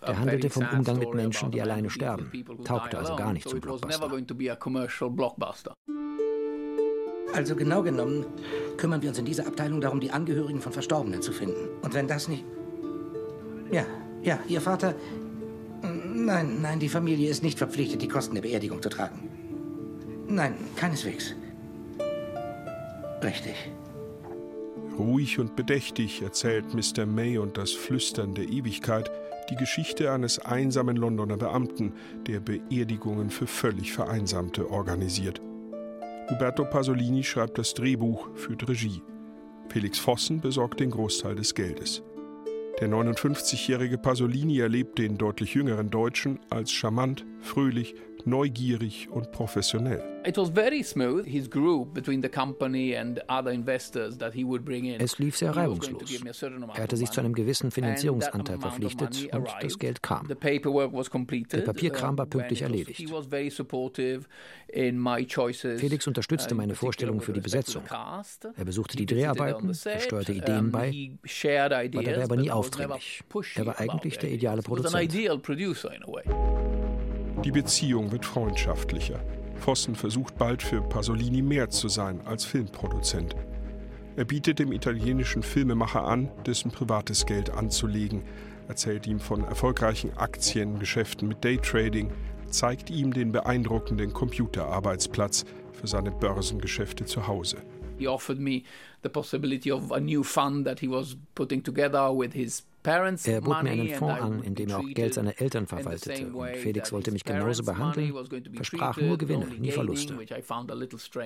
Der 0.06 0.18
handelte 0.18 0.48
vom 0.48 0.66
Umgang 0.72 0.98
mit 0.98 1.14
Menschen, 1.14 1.50
die 1.50 1.60
alleine 1.60 1.90
sterben, 1.90 2.30
taugte 2.64 2.98
also 2.98 3.14
gar 3.14 3.32
nicht 3.32 3.48
zum 3.48 3.60
Blockbuster. 3.60 5.74
Also 7.34 7.54
genau 7.54 7.82
genommen 7.82 8.24
kümmern 8.76 9.02
wir 9.02 9.10
uns 9.10 9.18
in 9.18 9.26
dieser 9.26 9.46
Abteilung 9.46 9.80
darum, 9.80 10.00
die 10.00 10.10
Angehörigen 10.10 10.60
von 10.60 10.72
Verstorbenen 10.72 11.22
zu 11.22 11.30
finden. 11.30 11.68
Und 11.82 11.94
wenn 11.94 12.08
das 12.08 12.26
nicht... 12.26 12.44
Ja, 13.70 13.84
ja, 14.22 14.40
Ihr 14.48 14.60
Vater... 14.60 14.94
Nein, 15.82 16.60
nein, 16.60 16.80
die 16.80 16.88
Familie 16.88 17.30
ist 17.30 17.42
nicht 17.42 17.58
verpflichtet, 17.58 18.02
die 18.02 18.08
Kosten 18.08 18.34
der 18.34 18.42
Beerdigung 18.42 18.82
zu 18.82 18.88
tragen. 18.88 19.28
Nein, 20.26 20.54
keineswegs. 20.76 21.34
Richtig. 23.22 23.54
Ruhig 25.00 25.38
und 25.38 25.56
bedächtig 25.56 26.20
erzählt 26.20 26.74
Mr. 26.74 27.06
May 27.06 27.38
und 27.38 27.56
das 27.56 27.72
Flüstern 27.72 28.34
der 28.34 28.48
Ewigkeit 28.50 29.10
die 29.48 29.56
Geschichte 29.56 30.12
eines 30.12 30.38
einsamen 30.38 30.96
Londoner 30.96 31.38
Beamten, 31.38 31.94
der 32.26 32.38
Beerdigungen 32.38 33.30
für 33.30 33.46
völlig 33.46 33.92
Vereinsamte 33.92 34.70
organisiert. 34.70 35.40
Roberto 36.30 36.64
Pasolini 36.64 37.24
schreibt 37.24 37.58
das 37.58 37.74
Drehbuch, 37.74 38.28
führt 38.36 38.68
Regie. 38.68 39.02
Felix 39.70 39.98
Vossen 39.98 40.40
besorgt 40.40 40.80
den 40.80 40.90
Großteil 40.90 41.34
des 41.34 41.54
Geldes. 41.54 42.02
Der 42.80 42.88
59-jährige 42.88 43.98
Pasolini 43.98 44.58
erlebt 44.58 44.98
den 44.98 45.16
deutlich 45.16 45.54
jüngeren 45.54 45.90
Deutschen 45.90 46.38
als 46.50 46.70
charmant, 46.70 47.24
fröhlich, 47.40 47.94
neugierig 48.26 49.08
und 49.10 49.32
professionell. 49.32 50.02
Es 50.22 50.34
lief 55.18 55.36
sehr 55.36 55.56
reibungslos. 55.56 56.22
Er 56.74 56.82
hatte 56.82 56.96
sich 56.96 57.10
zu 57.10 57.20
einem 57.20 57.32
gewissen 57.34 57.70
Finanzierungsanteil 57.70 58.58
verpflichtet 58.58 59.32
und 59.32 59.48
das 59.62 59.78
Geld 59.78 60.02
kam. 60.02 60.28
Der 60.28 60.34
Papierkram 61.62 62.18
war 62.18 62.26
pünktlich 62.26 62.62
erledigt. 62.62 63.10
Felix 65.78 66.06
unterstützte 66.06 66.54
meine 66.54 66.74
Vorstellungen 66.74 67.20
für 67.20 67.32
die 67.32 67.40
Besetzung. 67.40 67.82
Er 68.56 68.64
besuchte 68.64 68.96
die 68.96 69.06
Dreharbeiten, 69.06 69.72
er 69.84 70.00
steuerte 70.00 70.32
Ideen 70.32 70.70
bei, 70.70 71.12
war 71.22 72.02
dabei 72.02 72.24
aber 72.24 72.36
nie 72.36 72.50
aufdringlich. 72.50 73.22
Er 73.54 73.66
war 73.66 73.80
eigentlich 73.80 74.18
der 74.18 74.30
ideale 74.30 74.62
Produzent. 74.62 74.92
Die 77.44 77.52
Beziehung 77.52 78.12
wird 78.12 78.26
freundschaftlicher. 78.26 79.18
Vossen 79.54 79.94
versucht 79.94 80.36
bald 80.36 80.62
für 80.62 80.82
Pasolini 80.82 81.40
mehr 81.40 81.70
zu 81.70 81.88
sein 81.88 82.20
als 82.26 82.44
Filmproduzent. 82.44 83.34
Er 84.16 84.26
bietet 84.26 84.58
dem 84.58 84.72
italienischen 84.72 85.42
Filmemacher 85.42 86.04
an, 86.04 86.30
dessen 86.44 86.70
privates 86.70 87.24
Geld 87.24 87.48
anzulegen, 87.48 88.24
erzählt 88.68 89.06
ihm 89.06 89.20
von 89.20 89.42
erfolgreichen 89.44 90.14
Aktiengeschäften 90.18 91.28
mit 91.28 91.42
Daytrading, 91.42 92.12
zeigt 92.50 92.90
ihm 92.90 93.14
den 93.14 93.32
beeindruckenden 93.32 94.12
Computerarbeitsplatz 94.12 95.46
für 95.72 95.86
seine 95.86 96.10
Börsengeschäfte 96.10 97.06
zu 97.06 97.26
Hause. 97.26 97.56
He 97.96 98.06
offered 98.06 98.38
me 98.38 98.64
the 99.02 99.08
possibility 99.08 99.72
of 99.72 99.92
a 99.92 100.00
new 100.00 100.22
fund 100.22 100.66
that 100.66 100.80
he 100.80 100.88
was 100.88 101.16
putting 101.34 101.62
together 101.62 102.10
with 102.16 102.32
his 102.32 102.64
er 102.82 103.40
bot 103.42 103.62
mir 103.62 103.70
einen 103.70 103.88
Fonds 103.90 104.20
an, 104.20 104.42
in 104.42 104.54
dem 104.54 104.70
er 104.70 104.78
auch 104.78 104.88
Geld 104.94 105.12
seiner 105.12 105.38
Eltern 105.38 105.66
verwaltete. 105.66 106.26
Und 106.32 106.56
Felix 106.56 106.92
wollte 106.92 107.12
mich 107.12 107.24
genauso 107.24 107.62
behandeln, 107.62 108.14
versprach 108.54 108.96
nur 108.96 109.18
Gewinne, 109.18 109.46
nie 109.58 109.70
Verluste. 109.70 110.16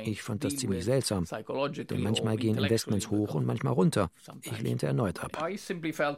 Ich 0.05 0.23
fand 0.23 0.43
das 0.43 0.57
ziemlich 0.57 0.85
seltsam, 0.85 1.25
denn 1.25 2.03
manchmal 2.03 2.37
gehen 2.37 2.59
Investments 2.59 3.09
hoch 3.09 3.35
und 3.35 3.47
manchmal 3.47 3.73
runter. 3.73 4.11
Ich 4.43 4.61
lehnte 4.61 4.87
erneut 4.87 5.23
ab. 5.23 5.47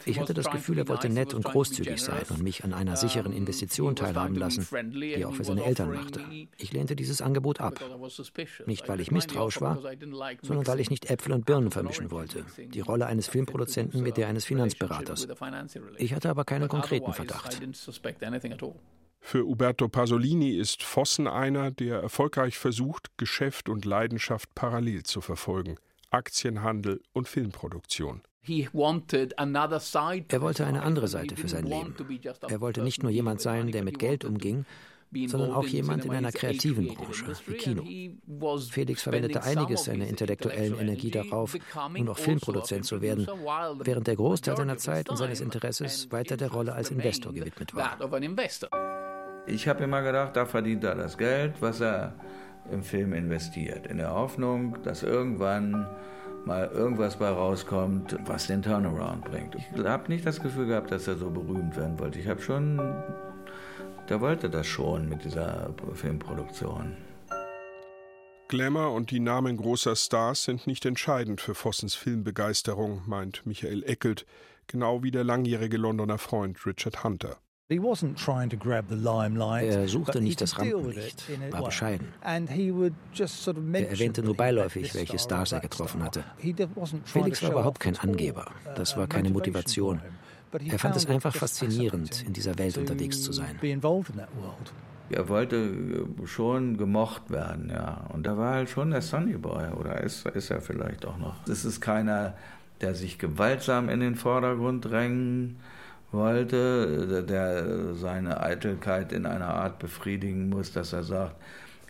Ich 0.07 0.21
hatte 0.21 0.35
das 0.35 0.51
Gefühl, 0.51 0.79
er 0.79 0.89
wollte 0.89 1.11
nett 1.11 1.35
und 1.35 1.45
großzügig 1.45 2.01
sein 2.01 2.25
und 2.31 2.43
mich 2.43 2.65
an 2.65 2.73
einer 2.73 2.97
sicheren 2.97 3.33
Investition 3.33 3.95
teilhaben 3.95 4.37
lassen, 4.37 4.67
die 4.93 5.15
er 5.15 5.29
auch 5.29 5.35
für 5.35 5.45
seine 5.45 5.65
Eltern 5.65 5.93
machte. 5.93 6.21
Ich 6.57 6.73
lehnte 6.73 6.97
dieses 6.97 7.21
Angebot 7.21 7.61
ab. 7.61 7.79
Nicht, 8.67 8.89
weil 8.89 9.01
ich 9.01 9.11
misstrauisch 9.11 9.61
war, 9.61 9.79
sondern 10.43 10.67
weil 10.67 10.81
ich 10.81 10.89
nicht 10.89 11.11
Äpfel 11.11 11.33
und 11.33 11.46
Birnen 11.47 11.71
vermischen 11.71 12.11
wollte. 12.11 12.45
Die 12.59 12.81
Rolle 12.81 13.07
eines 13.07 13.29
Filmproduzenten 13.29 14.03
mit 14.03 14.17
der 14.17 14.29
eines 14.29 14.45
Finanzberaters. 14.45 15.29
Ich 15.99 16.12
hatte 16.12 16.29
aber 16.29 16.45
keinen 16.45 16.69
konkreten 16.69 17.12
Verdacht. 17.12 17.61
Für 19.21 19.45
Uberto 19.45 19.88
Pasolini 19.88 20.50
ist 20.50 20.83
Vossen 20.83 21.26
einer, 21.26 21.71
der 21.71 22.00
erfolgreich 22.00 22.59
versucht, 22.59 23.11
Geschäft 23.17 23.69
und 23.69 23.85
Leidenschaft 23.85 24.55
parallel 24.55 25.03
zu 25.03 25.21
verfolgen. 25.21 25.76
Aktienhandel 26.11 27.00
und 27.12 27.26
Filmproduktion. 27.26 28.23
Er 28.47 28.73
wollte 30.41 30.67
eine 30.67 30.83
andere 30.83 31.09
Seite 31.09 31.37
für 31.37 31.49
sein 31.49 31.67
Leben. 31.67 31.97
Er 32.49 32.61
wollte 32.61 32.83
nicht 32.83 33.03
nur 33.03 33.11
jemand 33.11 33.41
sein, 33.41 33.73
der 33.73 33.83
mit 33.83 33.99
Geld 33.99 34.25
umging, 34.25 34.65
sondern 35.27 35.53
auch 35.53 35.67
jemand 35.67 36.05
in 36.05 36.13
einer 36.13 36.33
kreativen 36.33 36.89
Branche, 36.89 37.33
wie 37.47 37.55
Kino. 37.55 37.85
Felix 38.71 39.03
verwendete 39.03 39.43
einiges 39.43 39.85
seiner 39.85 40.07
intellektuellen 40.07 40.79
Energie 40.79 41.11
darauf, 41.11 41.57
nur 41.95 42.05
noch 42.05 42.19
Filmproduzent 42.19 42.85
zu 42.85 43.01
werden, 43.01 43.27
während 43.83 44.07
der 44.07 44.17
Großteil 44.17 44.57
seiner 44.57 44.77
Zeit 44.77 45.09
und 45.09 45.17
seines 45.17 45.41
Interesses 45.41 46.11
weiter 46.11 46.37
der 46.37 46.51
Rolle 46.51 46.75
als 46.75 46.91
Investor 46.91 47.33
gewidmet 47.33 47.75
war. 47.75 47.99
Ich 49.47 49.69
habe 49.69 49.85
immer 49.85 50.03
gedacht, 50.03 50.35
da 50.35 50.45
verdient 50.45 50.83
er 50.85 50.97
das 50.97 51.17
Geld, 51.17 51.55
was 51.61 51.81
er 51.81 52.15
im 52.73 52.83
Film 52.83 53.13
investiert, 53.13 53.87
in 53.87 53.99
der 53.99 54.13
Hoffnung, 54.13 54.77
dass 54.83 55.05
irgendwann 55.05 55.87
mal 56.45 56.69
irgendwas 56.73 57.17
bei 57.17 57.29
rauskommt, 57.29 58.17
was 58.25 58.47
den 58.47 58.63
Turnaround 58.63 59.25
bringt. 59.25 59.55
Ich 59.57 59.85
habe 59.85 60.09
nicht 60.09 60.27
das 60.27 60.41
Gefühl 60.41 60.67
gehabt, 60.67 60.91
dass 60.91 61.07
er 61.09 61.17
so 61.17 61.31
berühmt 61.31 61.77
werden 61.77 61.99
wollte. 61.99 62.19
Ich 62.19 62.29
habe 62.29 62.41
schon 62.41 62.81
der 64.09 64.21
wollte 64.21 64.49
das 64.51 64.67
schon 64.67 65.09
mit 65.09 65.25
dieser 65.25 65.75
Filmproduktion. 65.95 66.97
Glamour 68.49 68.93
und 68.93 69.11
die 69.11 69.19
Namen 69.19 69.57
großer 69.57 69.97
Stars 69.97 70.45
sind 70.45 70.69
nicht 70.69 70.85
entscheidend 70.85 71.41
für 71.41 71.57
Vossens 71.57 71.97
Filmbegeisterung, 71.97 73.03
meint 73.07 73.45
Michael 73.45 73.83
Eckelt, 73.83 74.25
genau 74.69 75.03
wie 75.03 75.11
der 75.11 75.25
langjährige 75.25 75.77
Londoner 75.77 76.19
Freund 76.19 76.65
Richard 76.65 77.03
Hunter. 77.03 77.39
Er 77.69 77.81
suchte 79.89 80.21
nicht 80.21 80.41
das 80.41 80.57
Rampenlicht, 80.57 81.25
war 81.51 81.65
bescheiden. 81.65 82.07
Er 82.23 83.91
erwähnte 83.91 84.23
nur 84.23 84.37
beiläufig, 84.37 84.95
welche 84.95 85.19
Stars 85.19 85.51
er 85.51 85.59
getroffen 85.59 86.05
hatte. 86.05 86.23
Felix 87.05 87.43
war 87.43 87.51
überhaupt 87.51 87.81
kein 87.81 87.97
Angeber, 87.97 88.53
das 88.77 88.97
war 88.97 89.09
keine 89.09 89.31
Motivation. 89.31 90.01
Er 90.53 90.79
fand 90.79 90.97
es 90.97 91.07
einfach 91.07 91.35
faszinierend, 91.35 92.25
in 92.26 92.33
dieser 92.33 92.59
Welt 92.59 92.79
unterwegs 92.79 93.23
zu 93.23 93.33
sein. 93.33 93.59
Er 95.09 95.29
wollte 95.29 95.57
äh, 95.57 96.26
schon 96.26 96.76
gemocht 96.76 97.31
werden, 97.31 97.71
ja. 97.71 98.07
Und 98.12 98.26
er 98.26 98.37
war 98.37 98.55
halt 98.55 98.71
schon 98.71 98.91
der 98.91 99.03
Sunny 99.03 99.37
Boy, 99.37 99.69
oder 99.71 100.00
ist, 100.00 100.26
ist 100.26 100.50
er 100.50 100.61
vielleicht 100.61 101.07
auch 101.07 101.17
noch. 101.17 101.37
Es 101.49 101.65
ist 101.65 101.81
keiner, 101.81 102.35
der 102.81 102.95
sich 102.95 103.19
gewaltsam 103.19 103.88
in 103.88 104.00
den 104.00 104.17
Vordergrund 104.17 104.85
drängen 104.85 105.61
wollte, 106.11 107.25
der 107.25 107.95
seine 107.95 108.41
Eitelkeit 108.41 109.12
in 109.12 109.26
einer 109.26 109.49
Art 109.49 109.79
befriedigen 109.79 110.49
muss, 110.49 110.73
dass 110.73 110.93
er 110.93 111.05
sagt, 111.05 111.37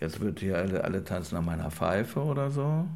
jetzt 0.00 0.20
wird 0.20 0.40
hier 0.40 0.58
alle, 0.58 0.84
alle 0.84 1.02
tanzen 1.04 1.36
an 1.36 1.44
meiner 1.44 1.70
Pfeife 1.70 2.20
oder 2.20 2.50
so. 2.50 2.86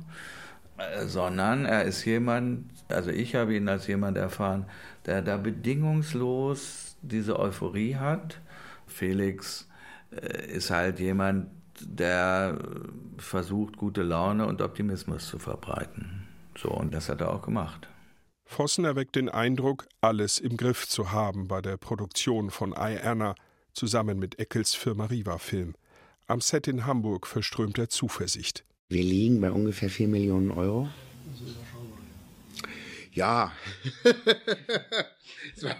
Äh, 0.80 1.06
sondern 1.06 1.64
er 1.66 1.84
ist 1.84 2.04
jemand, 2.04 2.64
also 2.88 3.10
ich 3.10 3.34
habe 3.34 3.54
ihn 3.54 3.68
als 3.68 3.86
jemand 3.86 4.16
erfahren, 4.16 4.66
der 5.06 5.22
da 5.22 5.36
bedingungslos 5.36 6.96
diese 7.02 7.38
Euphorie 7.38 7.96
hat. 7.96 8.40
Felix 8.86 9.68
äh, 10.10 10.46
ist 10.46 10.70
halt 10.70 10.98
jemand, 11.00 11.48
der 11.80 12.58
versucht, 13.16 13.76
gute 13.76 14.02
Laune 14.02 14.46
und 14.46 14.60
Optimismus 14.60 15.26
zu 15.26 15.38
verbreiten. 15.38 16.26
So, 16.58 16.70
und 16.70 16.92
das 16.92 17.08
hat 17.08 17.20
er 17.20 17.32
auch 17.32 17.42
gemacht. 17.42 17.88
Vossen 18.44 18.84
erweckt 18.84 19.14
den 19.14 19.28
Eindruck, 19.28 19.86
alles 20.00 20.38
im 20.38 20.56
Griff 20.56 20.88
zu 20.88 21.12
haben 21.12 21.46
bei 21.46 21.62
der 21.62 21.76
Produktion 21.76 22.50
von 22.50 22.72
I, 22.72 22.98
Anna 23.02 23.34
zusammen 23.72 24.18
mit 24.18 24.38
Eccles 24.40 24.74
Firma 24.74 25.06
Riva 25.06 25.38
Film. 25.38 25.74
Am 26.26 26.40
Set 26.40 26.66
in 26.66 26.84
Hamburg 26.84 27.26
verströmt 27.26 27.78
er 27.78 27.88
Zuversicht. 27.88 28.64
Wir 28.88 29.04
liegen 29.04 29.40
bei 29.40 29.52
ungefähr 29.52 29.88
4 29.88 30.08
Millionen 30.08 30.50
Euro. 30.50 30.88
Ja, 33.12 33.52
es 35.56 35.64
war 35.64 35.76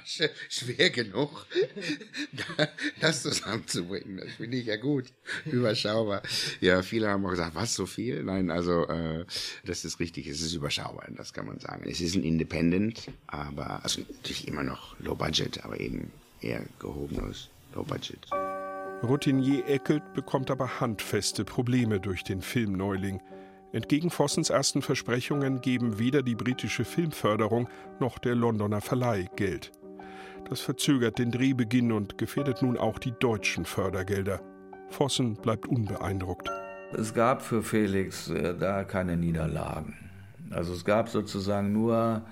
schwer 0.48 0.90
genug, 0.90 1.46
das 3.00 3.22
zusammenzubringen. 3.22 4.16
Das 4.18 4.32
finde 4.36 4.56
ich 4.56 4.66
ja 4.66 4.76
gut, 4.76 5.12
überschaubar. 5.44 6.22
Ja, 6.60 6.82
viele 6.82 7.08
haben 7.08 7.24
auch 7.24 7.30
gesagt, 7.30 7.54
was 7.54 7.74
so 7.74 7.86
viel? 7.86 8.24
Nein, 8.24 8.50
also 8.50 8.88
äh, 8.88 9.24
das 9.64 9.84
ist 9.84 10.00
richtig, 10.00 10.26
es 10.26 10.40
ist 10.40 10.54
überschaubar, 10.54 11.06
das 11.10 11.32
kann 11.32 11.46
man 11.46 11.60
sagen. 11.60 11.88
Es 11.88 12.00
ist 12.00 12.16
ein 12.16 12.24
Independent, 12.24 13.06
aber 13.28 13.84
also 13.84 14.00
natürlich 14.00 14.48
immer 14.48 14.64
noch 14.64 14.98
Low 14.98 15.14
Budget, 15.14 15.64
aber 15.64 15.78
eben 15.78 16.10
eher 16.40 16.64
gehobenes 16.80 17.48
Low 17.74 17.84
Budget. 17.84 18.26
Routinier 19.02 19.66
Eckelt 19.66 20.02
bekommt 20.14 20.50
aber 20.50 20.80
handfeste 20.80 21.44
Probleme 21.44 22.00
durch 22.00 22.24
den 22.24 22.42
Filmneuling. 22.42 23.20
Entgegen 23.72 24.10
Vossens 24.10 24.50
ersten 24.50 24.82
Versprechungen 24.82 25.60
geben 25.60 25.98
weder 25.98 26.22
die 26.22 26.34
britische 26.34 26.84
Filmförderung 26.84 27.68
noch 28.00 28.18
der 28.18 28.34
Londoner 28.34 28.80
Verleih 28.80 29.28
Geld. 29.36 29.70
Das 30.48 30.60
verzögert 30.60 31.18
den 31.18 31.30
Drehbeginn 31.30 31.92
und 31.92 32.18
gefährdet 32.18 32.62
nun 32.62 32.76
auch 32.76 32.98
die 32.98 33.12
deutschen 33.20 33.64
Fördergelder. 33.64 34.40
Vossen 34.88 35.34
bleibt 35.34 35.68
unbeeindruckt. 35.68 36.50
Es 36.92 37.14
gab 37.14 37.42
für 37.42 37.62
Felix 37.62 38.28
äh, 38.28 38.56
da 38.58 38.82
keine 38.82 39.16
Niederlagen. 39.16 39.96
Also 40.50 40.72
es 40.72 40.84
gab 40.84 41.08
sozusagen 41.08 41.72
nur 41.72 42.22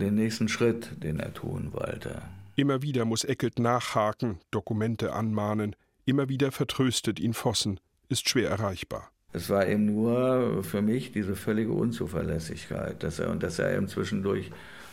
den 0.00 0.16
nächsten 0.16 0.48
Schritt, 0.48 0.90
den 1.02 1.20
er 1.20 1.32
tun 1.32 1.72
wollte. 1.72 2.22
Immer 2.56 2.82
wieder 2.82 3.04
muss 3.04 3.22
Eckelt 3.22 3.60
nachhaken, 3.60 4.40
Dokumente 4.50 5.12
anmahnen. 5.12 5.76
Immer 6.04 6.28
wieder 6.28 6.50
vertröstet 6.50 7.20
ihn 7.20 7.34
Vossen, 7.34 7.78
ist 8.08 8.28
schwer 8.28 8.50
erreichbar. 8.50 9.12
Es 9.32 9.50
war 9.50 9.66
eben 9.66 9.84
nur 9.84 10.64
für 10.64 10.80
mich 10.80 11.12
diese 11.12 11.36
völlige 11.36 11.72
Unzuverlässigkeit, 11.72 13.02
dass 13.02 13.18
er 13.18 13.30
und 13.30 13.42
dass 13.42 13.58
er 13.58 13.76
eben 13.76 13.88
zwischendurch 13.88 14.50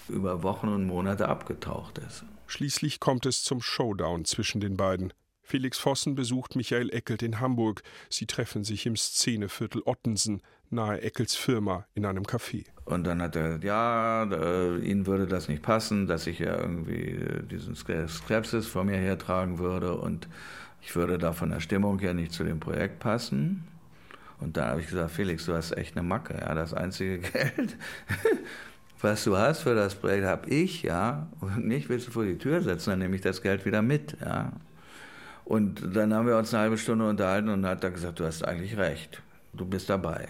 über 0.10 0.44
Wochen 0.44 0.68
und 0.68 0.86
Monate 0.86 1.28
abgetaucht 1.30 2.00
ist. 2.00 2.26
Schließlich 2.48 3.00
kommt 3.00 3.26
es 3.26 3.44
zum 3.44 3.62
Showdown 3.62 4.26
zwischen 4.26 4.62
den 4.62 4.78
beiden. 4.78 5.14
Felix 5.42 5.78
Vossen 5.78 6.16
besucht 6.16 6.56
Michael 6.56 6.90
Eckelt 6.90 7.22
in 7.22 7.40
Hamburg. 7.40 7.84
Sie 8.10 8.26
treffen 8.26 8.64
sich 8.64 8.86
im 8.88 8.96
Szeneviertel 8.96 9.84
Ottensen, 9.86 10.42
nahe 10.72 11.02
Eckels 11.02 11.36
Firma, 11.36 11.86
in 11.94 12.06
einem 12.06 12.24
Café. 12.24 12.66
Und 12.86 13.06
dann 13.06 13.22
hat 13.22 13.36
er 13.36 13.64
ja, 13.64 14.24
äh, 14.24 14.80
Ihnen 14.80 15.06
würde 15.06 15.28
das 15.28 15.48
nicht 15.48 15.62
passen, 15.62 16.08
dass 16.08 16.26
ich 16.28 16.40
ja 16.40 16.60
irgendwie 16.60 17.20
diesen 17.50 17.76
Skepsis 17.76 18.68
vor 18.68 18.84
mir 18.84 18.98
hertragen 18.98 19.60
würde 19.60 19.96
und 19.96 20.28
ich 20.82 20.96
würde 20.96 21.18
da 21.18 21.32
von 21.32 21.52
der 21.52 21.62
Stimmung 21.62 22.00
her 22.00 22.14
nicht 22.14 22.32
zu 22.32 22.44
dem 22.44 22.60
Projekt 22.60 23.00
passen. 23.00 23.68
Und 24.40 24.58
da 24.58 24.68
habe 24.68 24.82
ich 24.82 24.88
gesagt, 24.88 25.12
Felix, 25.12 25.46
du 25.46 25.54
hast 25.54 25.78
echt 25.78 25.98
eine 25.98 26.06
Macke, 26.06 26.38
ja, 26.40 26.54
das 26.54 26.74
einzige 26.74 27.20
Geld, 27.32 27.78
was 29.02 29.24
du 29.24 29.38
hast 29.38 29.62
für 29.62 29.76
das 29.76 29.96
Projekt, 29.96 30.26
habe 30.26 30.50
ich, 30.50 30.84
ja, 30.84 31.28
und 31.42 31.66
nicht 31.66 31.90
willst 31.90 32.08
du 32.08 32.12
vor 32.12 32.26
die 32.26 32.38
Tür 32.38 32.62
setzen, 32.62 32.92
dann 32.92 33.00
nehme 33.00 33.16
ich 33.16 33.22
das 33.22 33.42
Geld 33.42 33.66
wieder 33.66 33.82
mit, 33.82 34.18
ja. 34.22 34.52
Und 35.46 35.96
dann 35.96 36.14
haben 36.14 36.28
wir 36.28 36.38
uns 36.38 36.54
eine 36.54 36.64
halbe 36.64 36.78
Stunde 36.78 37.08
unterhalten 37.08 37.50
und 37.50 37.66
hat 37.68 37.84
er 37.84 37.92
gesagt, 37.92 38.20
du 38.20 38.26
hast 38.26 38.44
eigentlich 38.44 38.78
recht, 38.78 39.22
du 39.54 39.66
bist 39.66 39.90
dabei. 39.90 40.28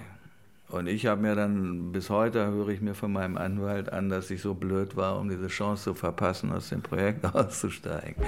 Und 0.67 0.87
ich 0.87 1.05
habe 1.05 1.21
mir 1.21 1.35
dann, 1.35 1.91
bis 1.93 2.09
heute 2.09 2.47
höre 2.47 2.69
ich 2.69 2.81
mir 2.81 2.95
von 2.95 3.13
meinem 3.13 3.37
Anwalt 3.37 3.93
an, 3.93 4.09
dass 4.09 4.29
ich 4.29 4.41
so 4.41 4.55
blöd 4.55 4.97
war, 4.97 5.19
um 5.19 5.29
diese 5.29 5.47
Chance 5.47 5.83
zu 5.83 5.93
verpassen, 5.93 6.51
aus 6.51 6.69
dem 6.69 6.81
Projekt 6.81 7.23
auszusteigen. 7.33 8.21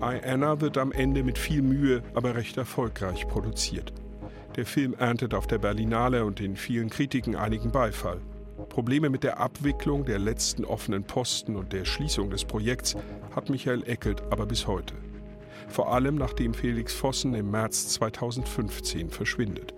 Anna 0.00 0.60
wird 0.60 0.78
am 0.78 0.92
Ende 0.92 1.22
mit 1.22 1.38
viel 1.38 1.62
Mühe, 1.62 2.02
aber 2.14 2.34
recht 2.34 2.56
erfolgreich 2.56 3.26
produziert. 3.28 3.92
Der 4.56 4.66
Film 4.66 4.94
erntet 4.98 5.34
auf 5.34 5.46
der 5.46 5.58
Berlinale 5.58 6.24
und 6.24 6.40
in 6.40 6.56
vielen 6.56 6.90
Kritiken 6.90 7.36
einigen 7.36 7.70
Beifall. 7.70 8.20
Probleme 8.68 9.10
mit 9.10 9.24
der 9.24 9.40
Abwicklung 9.40 10.04
der 10.04 10.18
letzten 10.18 10.64
offenen 10.64 11.04
Posten 11.04 11.56
und 11.56 11.72
der 11.72 11.84
Schließung 11.84 12.30
des 12.30 12.44
Projekts 12.44 12.96
hat 13.34 13.50
Michael 13.50 13.82
Eckelt 13.86 14.22
aber 14.30 14.46
bis 14.46 14.66
heute 14.66 14.94
vor 15.68 15.92
allem 15.92 16.16
nachdem 16.16 16.54
Felix 16.54 16.92
Vossen 16.92 17.34
im 17.34 17.50
März 17.50 17.88
2015 17.88 19.10
verschwindet. 19.10 19.74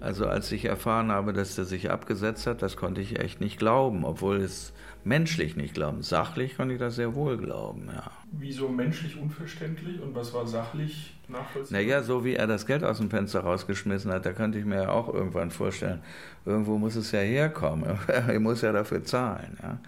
Also 0.00 0.26
als 0.26 0.52
ich 0.52 0.64
erfahren 0.64 1.10
habe, 1.10 1.32
dass 1.32 1.58
er 1.58 1.64
sich 1.64 1.90
abgesetzt 1.90 2.46
hat, 2.46 2.62
das 2.62 2.76
konnte 2.76 3.00
ich 3.00 3.18
echt 3.18 3.40
nicht 3.40 3.58
glauben, 3.58 4.04
obwohl 4.04 4.36
es 4.36 4.72
menschlich 5.04 5.56
nicht 5.56 5.74
glauben. 5.74 6.02
Sachlich 6.02 6.56
konnte 6.56 6.74
ich 6.74 6.80
das 6.80 6.96
sehr 6.96 7.14
wohl 7.14 7.36
glauben, 7.36 7.88
ja. 7.92 8.10
Wieso 8.30 8.68
menschlich 8.68 9.18
unverständlich 9.18 10.00
und 10.00 10.14
was 10.14 10.32
war 10.34 10.46
sachlich 10.46 11.16
nachvollziehbar? 11.28 11.82
Naja, 11.82 12.02
so 12.02 12.24
wie 12.24 12.34
er 12.34 12.46
das 12.46 12.66
Geld 12.66 12.84
aus 12.84 12.98
dem 12.98 13.10
Fenster 13.10 13.40
rausgeschmissen 13.40 14.12
hat, 14.12 14.24
da 14.24 14.32
könnte 14.32 14.58
ich 14.58 14.64
mir 14.64 14.82
ja 14.82 14.88
auch 14.90 15.12
irgendwann 15.12 15.50
vorstellen, 15.50 16.00
irgendwo 16.44 16.78
muss 16.78 16.94
es 16.94 17.10
ja 17.10 17.20
herkommen, 17.20 17.98
er 18.06 18.38
muss 18.38 18.62
ja 18.62 18.72
dafür 18.72 19.02
zahlen, 19.02 19.58
ja. 19.62 19.78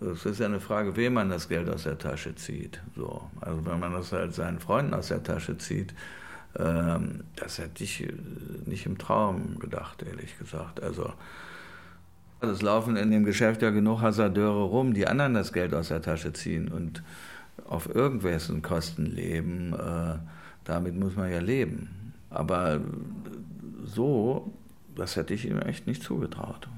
Es 0.00 0.26
ist 0.26 0.38
ja 0.38 0.46
eine 0.46 0.60
Frage, 0.60 0.96
wem 0.96 1.14
man 1.14 1.30
das 1.30 1.48
Geld 1.48 1.68
aus 1.70 1.84
der 1.84 1.96
Tasche 1.96 2.34
zieht. 2.34 2.82
So. 2.94 3.22
Also 3.40 3.64
wenn 3.64 3.80
man 3.80 3.92
das 3.94 4.12
halt 4.12 4.34
seinen 4.34 4.58
Freunden 4.58 4.92
aus 4.92 5.08
der 5.08 5.22
Tasche 5.22 5.56
zieht, 5.56 5.94
ähm, 6.56 7.24
das 7.36 7.58
hätte 7.58 7.84
ich 7.84 8.02
äh, 8.02 8.12
nicht 8.66 8.86
im 8.86 8.98
Traum 8.98 9.58
gedacht, 9.58 10.02
ehrlich 10.02 10.38
gesagt. 10.38 10.82
Also 10.82 11.12
es 12.40 12.62
laufen 12.62 12.96
in 12.96 13.10
dem 13.10 13.24
Geschäft 13.24 13.62
ja 13.62 13.70
genug 13.70 14.00
Hasardeure 14.00 14.64
rum, 14.64 14.94
die 14.94 15.06
anderen 15.06 15.34
das 15.34 15.52
Geld 15.52 15.74
aus 15.74 15.88
der 15.88 16.02
Tasche 16.02 16.32
ziehen 16.32 16.68
und 16.68 17.02
auf 17.66 17.92
irgendwelchen 17.92 18.62
Kosten 18.62 19.06
leben. 19.06 19.74
Äh, 19.74 20.18
damit 20.64 20.94
muss 20.94 21.16
man 21.16 21.30
ja 21.30 21.40
leben. 21.40 22.12
Aber 22.30 22.80
so, 23.84 24.52
das 24.94 25.16
hätte 25.16 25.34
ich 25.34 25.46
ihm 25.46 25.58
echt 25.58 25.86
nicht 25.86 26.02
zugetraut. 26.02 26.68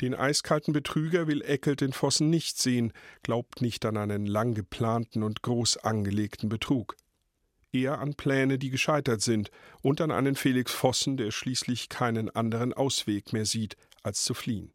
Den 0.00 0.14
eiskalten 0.14 0.72
Betrüger 0.72 1.28
will 1.28 1.42
Eckelt 1.42 1.80
in 1.80 1.92
Vossen 1.92 2.28
nicht 2.28 2.58
sehen, 2.58 2.92
glaubt 3.22 3.62
nicht 3.62 3.84
an 3.86 3.96
einen 3.96 4.26
lang 4.26 4.54
geplanten 4.54 5.22
und 5.22 5.42
groß 5.42 5.78
angelegten 5.78 6.48
Betrug. 6.48 6.96
Eher 7.74 7.98
an 7.98 8.14
Pläne, 8.14 8.58
die 8.58 8.70
gescheitert 8.70 9.20
sind, 9.20 9.50
und 9.82 10.00
an 10.00 10.10
einen 10.10 10.36
Felix 10.36 10.72
Vossen, 10.72 11.16
der 11.16 11.30
schließlich 11.30 11.88
keinen 11.88 12.30
anderen 12.30 12.72
Ausweg 12.72 13.32
mehr 13.32 13.44
sieht, 13.44 13.76
als 14.02 14.22
zu 14.22 14.32
fliehen. 14.32 14.70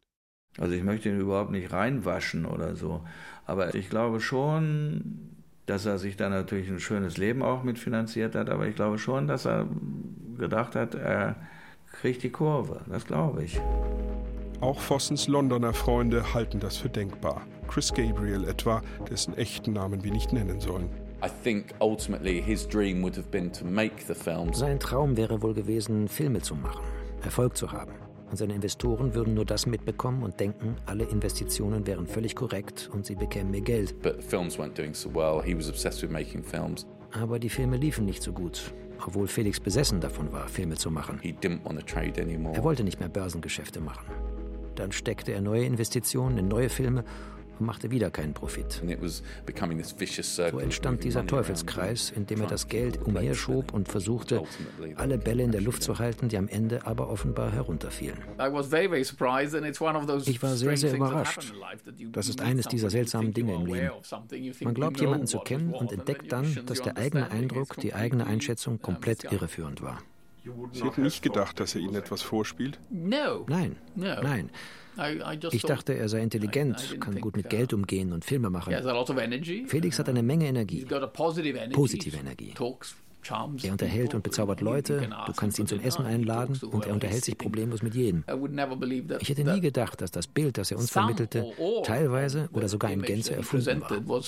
Also 0.58 0.74
ich 0.74 0.82
möchte 0.82 1.08
ihn 1.08 1.18
überhaupt 1.18 1.50
nicht 1.50 1.72
reinwaschen 1.72 2.44
oder 2.44 2.76
so, 2.76 3.04
aber 3.46 3.74
ich 3.74 3.88
glaube 3.88 4.20
schon, 4.20 5.30
dass 5.66 5.86
er 5.86 5.98
sich 5.98 6.16
da 6.16 6.28
natürlich 6.28 6.68
ein 6.68 6.80
schönes 6.80 7.16
Leben 7.16 7.42
auch 7.42 7.62
mitfinanziert 7.62 8.34
hat, 8.34 8.50
aber 8.50 8.66
ich 8.66 8.74
glaube 8.74 8.98
schon, 8.98 9.28
dass 9.28 9.46
er 9.46 9.68
gedacht 10.36 10.74
hat, 10.74 10.94
er 10.94 11.36
kriegt 11.92 12.22
die 12.22 12.30
Kurve. 12.30 12.80
Das 12.88 13.06
glaube 13.06 13.44
ich. 13.44 13.60
Auch 14.60 14.80
Vossens 14.80 15.28
Londoner 15.28 15.72
Freunde 15.72 16.34
halten 16.34 16.60
das 16.60 16.76
für 16.76 16.90
denkbar. 16.90 17.46
Chris 17.68 17.94
Gabriel 17.94 18.44
etwa, 18.44 18.82
dessen 19.08 19.34
echten 19.36 19.72
Namen 19.72 20.04
wir 20.04 20.12
nicht 20.12 20.32
nennen 20.32 20.60
sollen. 20.60 20.90
Sein 24.54 24.80
Traum 24.80 25.16
wäre 25.16 25.42
wohl 25.42 25.54
gewesen, 25.54 26.08
Filme 26.08 26.40
zu 26.40 26.54
machen, 26.54 26.82
Erfolg 27.22 27.56
zu 27.56 27.70
haben. 27.72 27.92
Und 28.30 28.36
seine 28.36 28.54
Investoren 28.54 29.14
würden 29.14 29.34
nur 29.34 29.44
das 29.44 29.66
mitbekommen 29.66 30.22
und 30.22 30.38
denken, 30.38 30.76
alle 30.86 31.04
Investitionen 31.04 31.86
wären 31.86 32.06
völlig 32.06 32.36
korrekt 32.36 32.88
und 32.92 33.04
sie 33.04 33.16
bekämen 33.16 33.50
mehr 33.50 33.60
Geld. 33.60 33.94
Aber 37.12 37.40
die 37.40 37.48
Filme 37.48 37.76
liefen 37.76 38.04
nicht 38.06 38.22
so 38.22 38.32
gut, 38.32 38.72
obwohl 39.04 39.26
Felix 39.26 39.58
besessen 39.58 40.00
davon 40.00 40.32
war, 40.32 40.46
Filme 40.48 40.76
zu 40.76 40.90
machen. 40.92 41.18
Er 42.54 42.62
wollte 42.62 42.84
nicht 42.84 43.00
mehr 43.00 43.08
Börsengeschäfte 43.08 43.80
machen. 43.80 44.06
Dann 44.76 44.92
steckte 44.92 45.32
er 45.32 45.40
neue 45.40 45.64
Investitionen 45.64 46.38
in 46.38 46.46
neue 46.48 46.68
Filme 46.68 47.04
machte 47.60 47.90
wieder 47.90 48.10
keinen 48.10 48.34
Profit. 48.34 48.82
So 50.50 50.58
entstand 50.58 51.04
dieser 51.04 51.26
Teufelskreis, 51.26 52.10
in 52.10 52.26
dem 52.26 52.40
er 52.40 52.46
das 52.46 52.68
Geld 52.68 53.02
umherschob 53.02 53.72
und 53.72 53.88
versuchte, 53.88 54.42
alle 54.96 55.18
Bälle 55.18 55.42
in 55.42 55.52
der 55.52 55.60
Luft 55.60 55.82
zu 55.82 55.98
halten, 55.98 56.28
die 56.28 56.36
am 56.36 56.48
Ende 56.48 56.86
aber 56.86 57.08
offenbar 57.10 57.52
herunterfielen. 57.52 58.18
Ich 60.26 60.42
war 60.42 60.56
sehr, 60.56 60.76
sehr 60.76 60.94
überrascht. 60.94 61.52
Das 62.12 62.28
ist 62.28 62.40
eines 62.40 62.66
dieser 62.66 62.90
seltsamen 62.90 63.32
Dinge 63.32 63.54
im 63.54 63.66
Leben. 63.66 63.90
Man 64.60 64.74
glaubt 64.74 65.00
jemanden 65.00 65.26
zu 65.26 65.38
kennen 65.38 65.72
und 65.72 65.92
entdeckt 65.92 66.32
dann, 66.32 66.60
dass 66.66 66.82
der 66.82 66.96
eigene 66.96 67.30
Eindruck, 67.30 67.76
die 67.76 67.94
eigene 67.94 68.26
Einschätzung 68.26 68.80
komplett 68.80 69.24
irreführend 69.24 69.82
war. 69.82 70.02
Sie 70.72 70.84
hätten 70.84 71.02
nicht 71.02 71.22
gedacht, 71.22 71.60
dass 71.60 71.74
er 71.74 71.82
Ihnen 71.82 71.94
etwas 71.94 72.22
vorspielt? 72.22 72.78
Nein, 73.46 73.76
nein. 73.94 74.50
Ich 75.52 75.62
dachte, 75.62 75.94
er 75.94 76.08
sei 76.08 76.22
intelligent, 76.22 77.00
kann 77.00 77.20
gut 77.20 77.36
mit 77.36 77.48
Geld 77.48 77.72
umgehen 77.72 78.12
und 78.12 78.24
Filme 78.24 78.50
machen. 78.50 78.74
Felix 79.66 79.98
hat 79.98 80.08
eine 80.08 80.22
Menge 80.22 80.46
Energie, 80.46 80.86
positive 81.12 82.16
Energie. 82.16 82.54
Er 83.62 83.72
unterhält 83.72 84.14
und 84.14 84.22
bezaubert 84.22 84.60
Leute, 84.62 85.08
du 85.26 85.32
kannst 85.34 85.58
ihn 85.58 85.66
zum 85.66 85.80
Essen 85.80 86.06
einladen 86.06 86.58
und 86.70 86.86
er 86.86 86.94
unterhält 86.94 87.24
sich 87.24 87.36
problemlos 87.36 87.82
mit 87.82 87.94
jedem. 87.94 88.24
Ich 89.20 89.28
hätte 89.28 89.44
nie 89.44 89.60
gedacht, 89.60 90.00
dass 90.00 90.10
das 90.10 90.26
Bild, 90.26 90.56
das 90.56 90.70
er 90.70 90.78
uns 90.78 90.90
vermittelte, 90.90 91.44
teilweise 91.84 92.48
oder 92.52 92.68
sogar 92.68 92.90
in 92.90 93.02
Gänze 93.02 93.36
erfunden 93.36 93.82
war. 93.82 94.22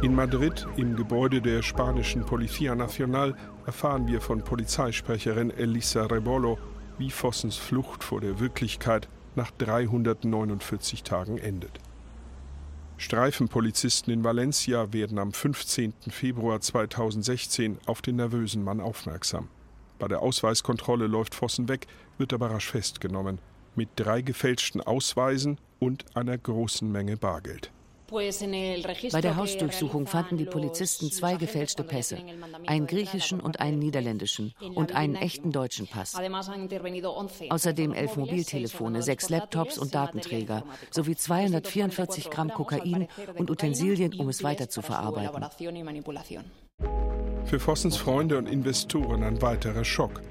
In 0.00 0.14
Madrid, 0.14 0.66
im 0.76 0.94
Gebäude 0.94 1.42
der 1.42 1.62
spanischen 1.62 2.24
Policía 2.24 2.74
Nacional, 2.76 3.34
erfahren 3.66 4.06
wir 4.06 4.20
von 4.20 4.42
Polizeisprecherin 4.42 5.50
Elisa 5.50 6.06
Rebolo, 6.06 6.56
wie 6.98 7.10
Vossens 7.10 7.56
Flucht 7.56 8.04
vor 8.04 8.20
der 8.20 8.40
Wirklichkeit 8.40 9.08
nach 9.36 9.50
349 9.52 11.02
Tagen 11.02 11.38
endet. 11.38 11.80
Streifenpolizisten 12.96 14.12
in 14.12 14.24
Valencia 14.24 14.92
werden 14.92 15.18
am 15.18 15.32
15. 15.32 15.94
Februar 16.10 16.60
2016 16.60 17.78
auf 17.86 18.02
den 18.02 18.16
nervösen 18.16 18.64
Mann 18.64 18.80
aufmerksam. 18.80 19.48
Bei 20.00 20.08
der 20.08 20.20
Ausweiskontrolle 20.20 21.06
läuft 21.06 21.34
Vossen 21.34 21.68
weg, 21.68 21.86
wird 22.18 22.32
aber 22.32 22.50
rasch 22.50 22.68
festgenommen, 22.68 23.38
mit 23.76 23.88
drei 23.96 24.20
gefälschten 24.20 24.80
Ausweisen 24.80 25.58
und 25.78 26.04
einer 26.16 26.36
großen 26.36 26.90
Menge 26.90 27.16
Bargeld. 27.16 27.70
Bei 28.10 29.20
der 29.20 29.36
Hausdurchsuchung 29.36 30.06
fanden 30.06 30.38
die 30.38 30.46
Polizisten 30.46 31.10
zwei 31.10 31.36
gefälschte 31.36 31.84
Pässe, 31.84 32.18
einen 32.66 32.86
griechischen 32.86 33.40
und 33.40 33.60
einen 33.60 33.78
niederländischen 33.78 34.54
und 34.74 34.94
einen 34.94 35.14
echten 35.14 35.52
deutschen 35.52 35.86
Pass. 35.86 36.16
Außerdem 37.50 37.92
elf 37.92 38.16
Mobiltelefone, 38.16 39.02
sechs 39.02 39.28
Laptops 39.28 39.78
und 39.78 39.94
Datenträger 39.94 40.64
sowie 40.90 41.16
244 41.16 42.30
Gramm 42.30 42.50
Kokain 42.50 43.08
und 43.36 43.50
Utensilien, 43.50 44.14
um 44.14 44.28
es 44.28 44.42
weiter 44.42 44.68
zu 44.68 44.80
verarbeiten. 44.80 45.44
Für 47.44 47.60
Vossens 47.60 47.96
Freunde 47.96 48.38
und 48.38 48.46
Investoren 48.46 49.22
ein 49.22 49.40
weiterer 49.42 49.84
Schock. 49.84 50.22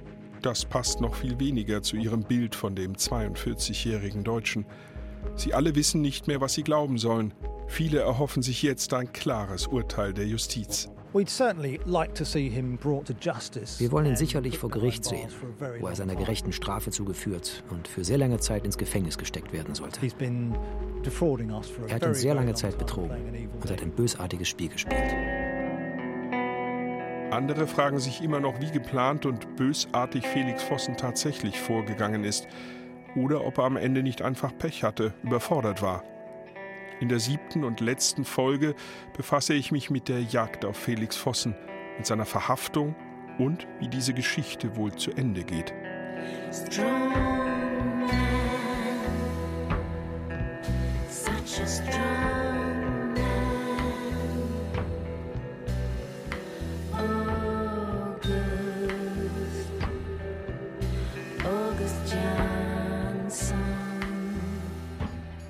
Das 0.42 0.66
passt 0.66 1.02
noch 1.02 1.16
viel 1.16 1.40
weniger 1.40 1.82
zu 1.82 1.96
ihrem 1.96 2.24
Bild 2.24 2.56
von 2.56 2.76
dem 2.76 2.94
42-jährigen 2.94 4.24
Deutschen. 4.24 4.66
Sie 5.36 5.54
alle 5.54 5.76
wissen 5.76 6.02
nicht 6.02 6.28
mehr, 6.28 6.42
was 6.42 6.54
sie 6.54 6.64
glauben 6.64 6.98
sollen. 6.98 7.34
Viele 7.68 8.00
erhoffen 8.00 8.42
sich 8.42 8.62
jetzt 8.64 8.94
ein 8.94 9.12
klares 9.12 9.68
Urteil 9.68 10.14
der 10.14 10.26
Justiz. 10.26 10.90
Wir 11.14 11.24
wollen 13.92 14.06
ihn 14.06 14.16
sicherlich 14.16 14.58
vor 14.58 14.70
Gericht 14.70 15.06
sehen, 15.06 15.30
wo 15.80 15.88
er 15.88 15.96
seiner 15.96 16.16
gerechten 16.16 16.52
Strafe 16.52 16.92
zugeführt 16.92 17.64
und 17.70 17.88
für 17.88 18.04
sehr 18.04 18.18
lange 18.18 18.40
Zeit 18.40 18.66
ins 18.66 18.78
Gefängnis 18.78 19.18
gesteckt 19.18 19.54
werden 19.54 19.74
sollte. 19.76 20.00
Er 21.88 21.96
hat 21.96 22.04
uns 22.04 22.20
sehr 22.20 22.36
lange 22.36 22.54
Zeit 22.56 22.78
betrogen 22.78 23.50
und 23.62 23.72
hat 23.72 23.82
ein 23.82 23.92
bösartiges 23.92 24.48
Spiel 24.48 24.70
gespielt. 24.70 25.16
Andere 27.32 27.68
fragen 27.68 28.00
sich 28.00 28.22
immer 28.22 28.40
noch, 28.40 28.60
wie 28.62 28.72
geplant 28.72 29.26
und 29.26 29.56
bösartig 29.58 30.26
Felix 30.26 30.64
Vossen 30.64 30.98
tatsächlich 30.98 31.60
vorgegangen 31.60 32.24
ist 32.24 32.48
oder 33.16 33.46
ob 33.46 33.58
er 33.58 33.66
am 33.66 33.78
Ende 33.78 34.04
nicht 34.04 34.22
einfach 34.22 34.58
Pech 34.58 34.84
hatte, 34.84 35.14
überfordert 35.24 35.82
war. 35.82 36.04
In 37.00 37.10
der 37.10 37.20
siebten 37.20 37.64
und 37.64 37.80
letzten 37.80 38.26
Folge 38.26 38.74
befasse 39.16 39.54
ich 39.54 39.72
mich 39.72 39.90
mit 39.90 40.10
der 40.10 40.22
Jagd 40.22 40.66
auf 40.66 40.78
Felix 40.78 41.16
Vossen, 41.16 41.56
mit 41.98 42.06
seiner 42.06 42.26
Verhaftung 42.26 42.96
und 43.38 43.68
wie 43.80 43.88
diese 43.88 44.14
Geschichte 44.14 44.76
wohl 44.76 44.94
zu 44.96 45.12
Ende 45.12 45.44
geht. 45.44 45.74
Strong 46.52 47.10
man, 47.10 48.10
such 51.10 51.60
a 51.62 51.68
strong 51.68 52.37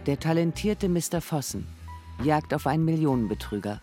Der 0.07 0.17
talentierte 0.17 0.87
Mr. 0.87 1.19
Vossen 1.19 1.67
jagt 2.23 2.53
auf 2.53 2.65
einen 2.65 2.85
Millionenbetrüger. 2.85 3.81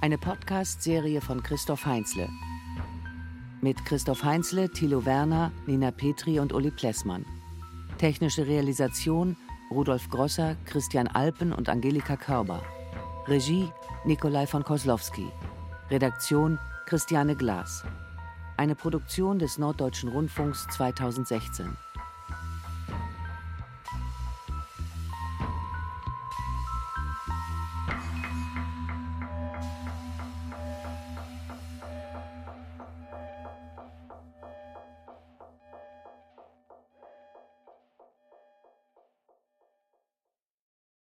Eine 0.00 0.16
Podcast-Serie 0.16 1.20
von 1.20 1.42
Christoph 1.42 1.84
Heinzle. 1.84 2.30
Mit 3.60 3.84
Christoph 3.84 4.24
Heinzle, 4.24 4.70
Thilo 4.70 5.04
Werner, 5.04 5.52
Nina 5.66 5.90
Petri 5.90 6.40
und 6.40 6.54
Uli 6.54 6.70
Plessmann. 6.70 7.26
Technische 7.98 8.46
Realisation 8.46 9.36
Rudolf 9.70 10.08
Grosser, 10.08 10.56
Christian 10.64 11.08
Alpen 11.08 11.52
und 11.52 11.68
Angelika 11.68 12.16
Körber. 12.16 12.62
Regie 13.26 13.68
Nikolai 14.06 14.46
von 14.46 14.64
Koslowski. 14.64 15.26
Redaktion 15.90 16.58
Christiane 16.86 17.36
Glas. 17.36 17.84
Eine 18.56 18.74
Produktion 18.74 19.38
des 19.38 19.58
Norddeutschen 19.58 20.08
Rundfunks 20.08 20.66
2016. 20.70 21.76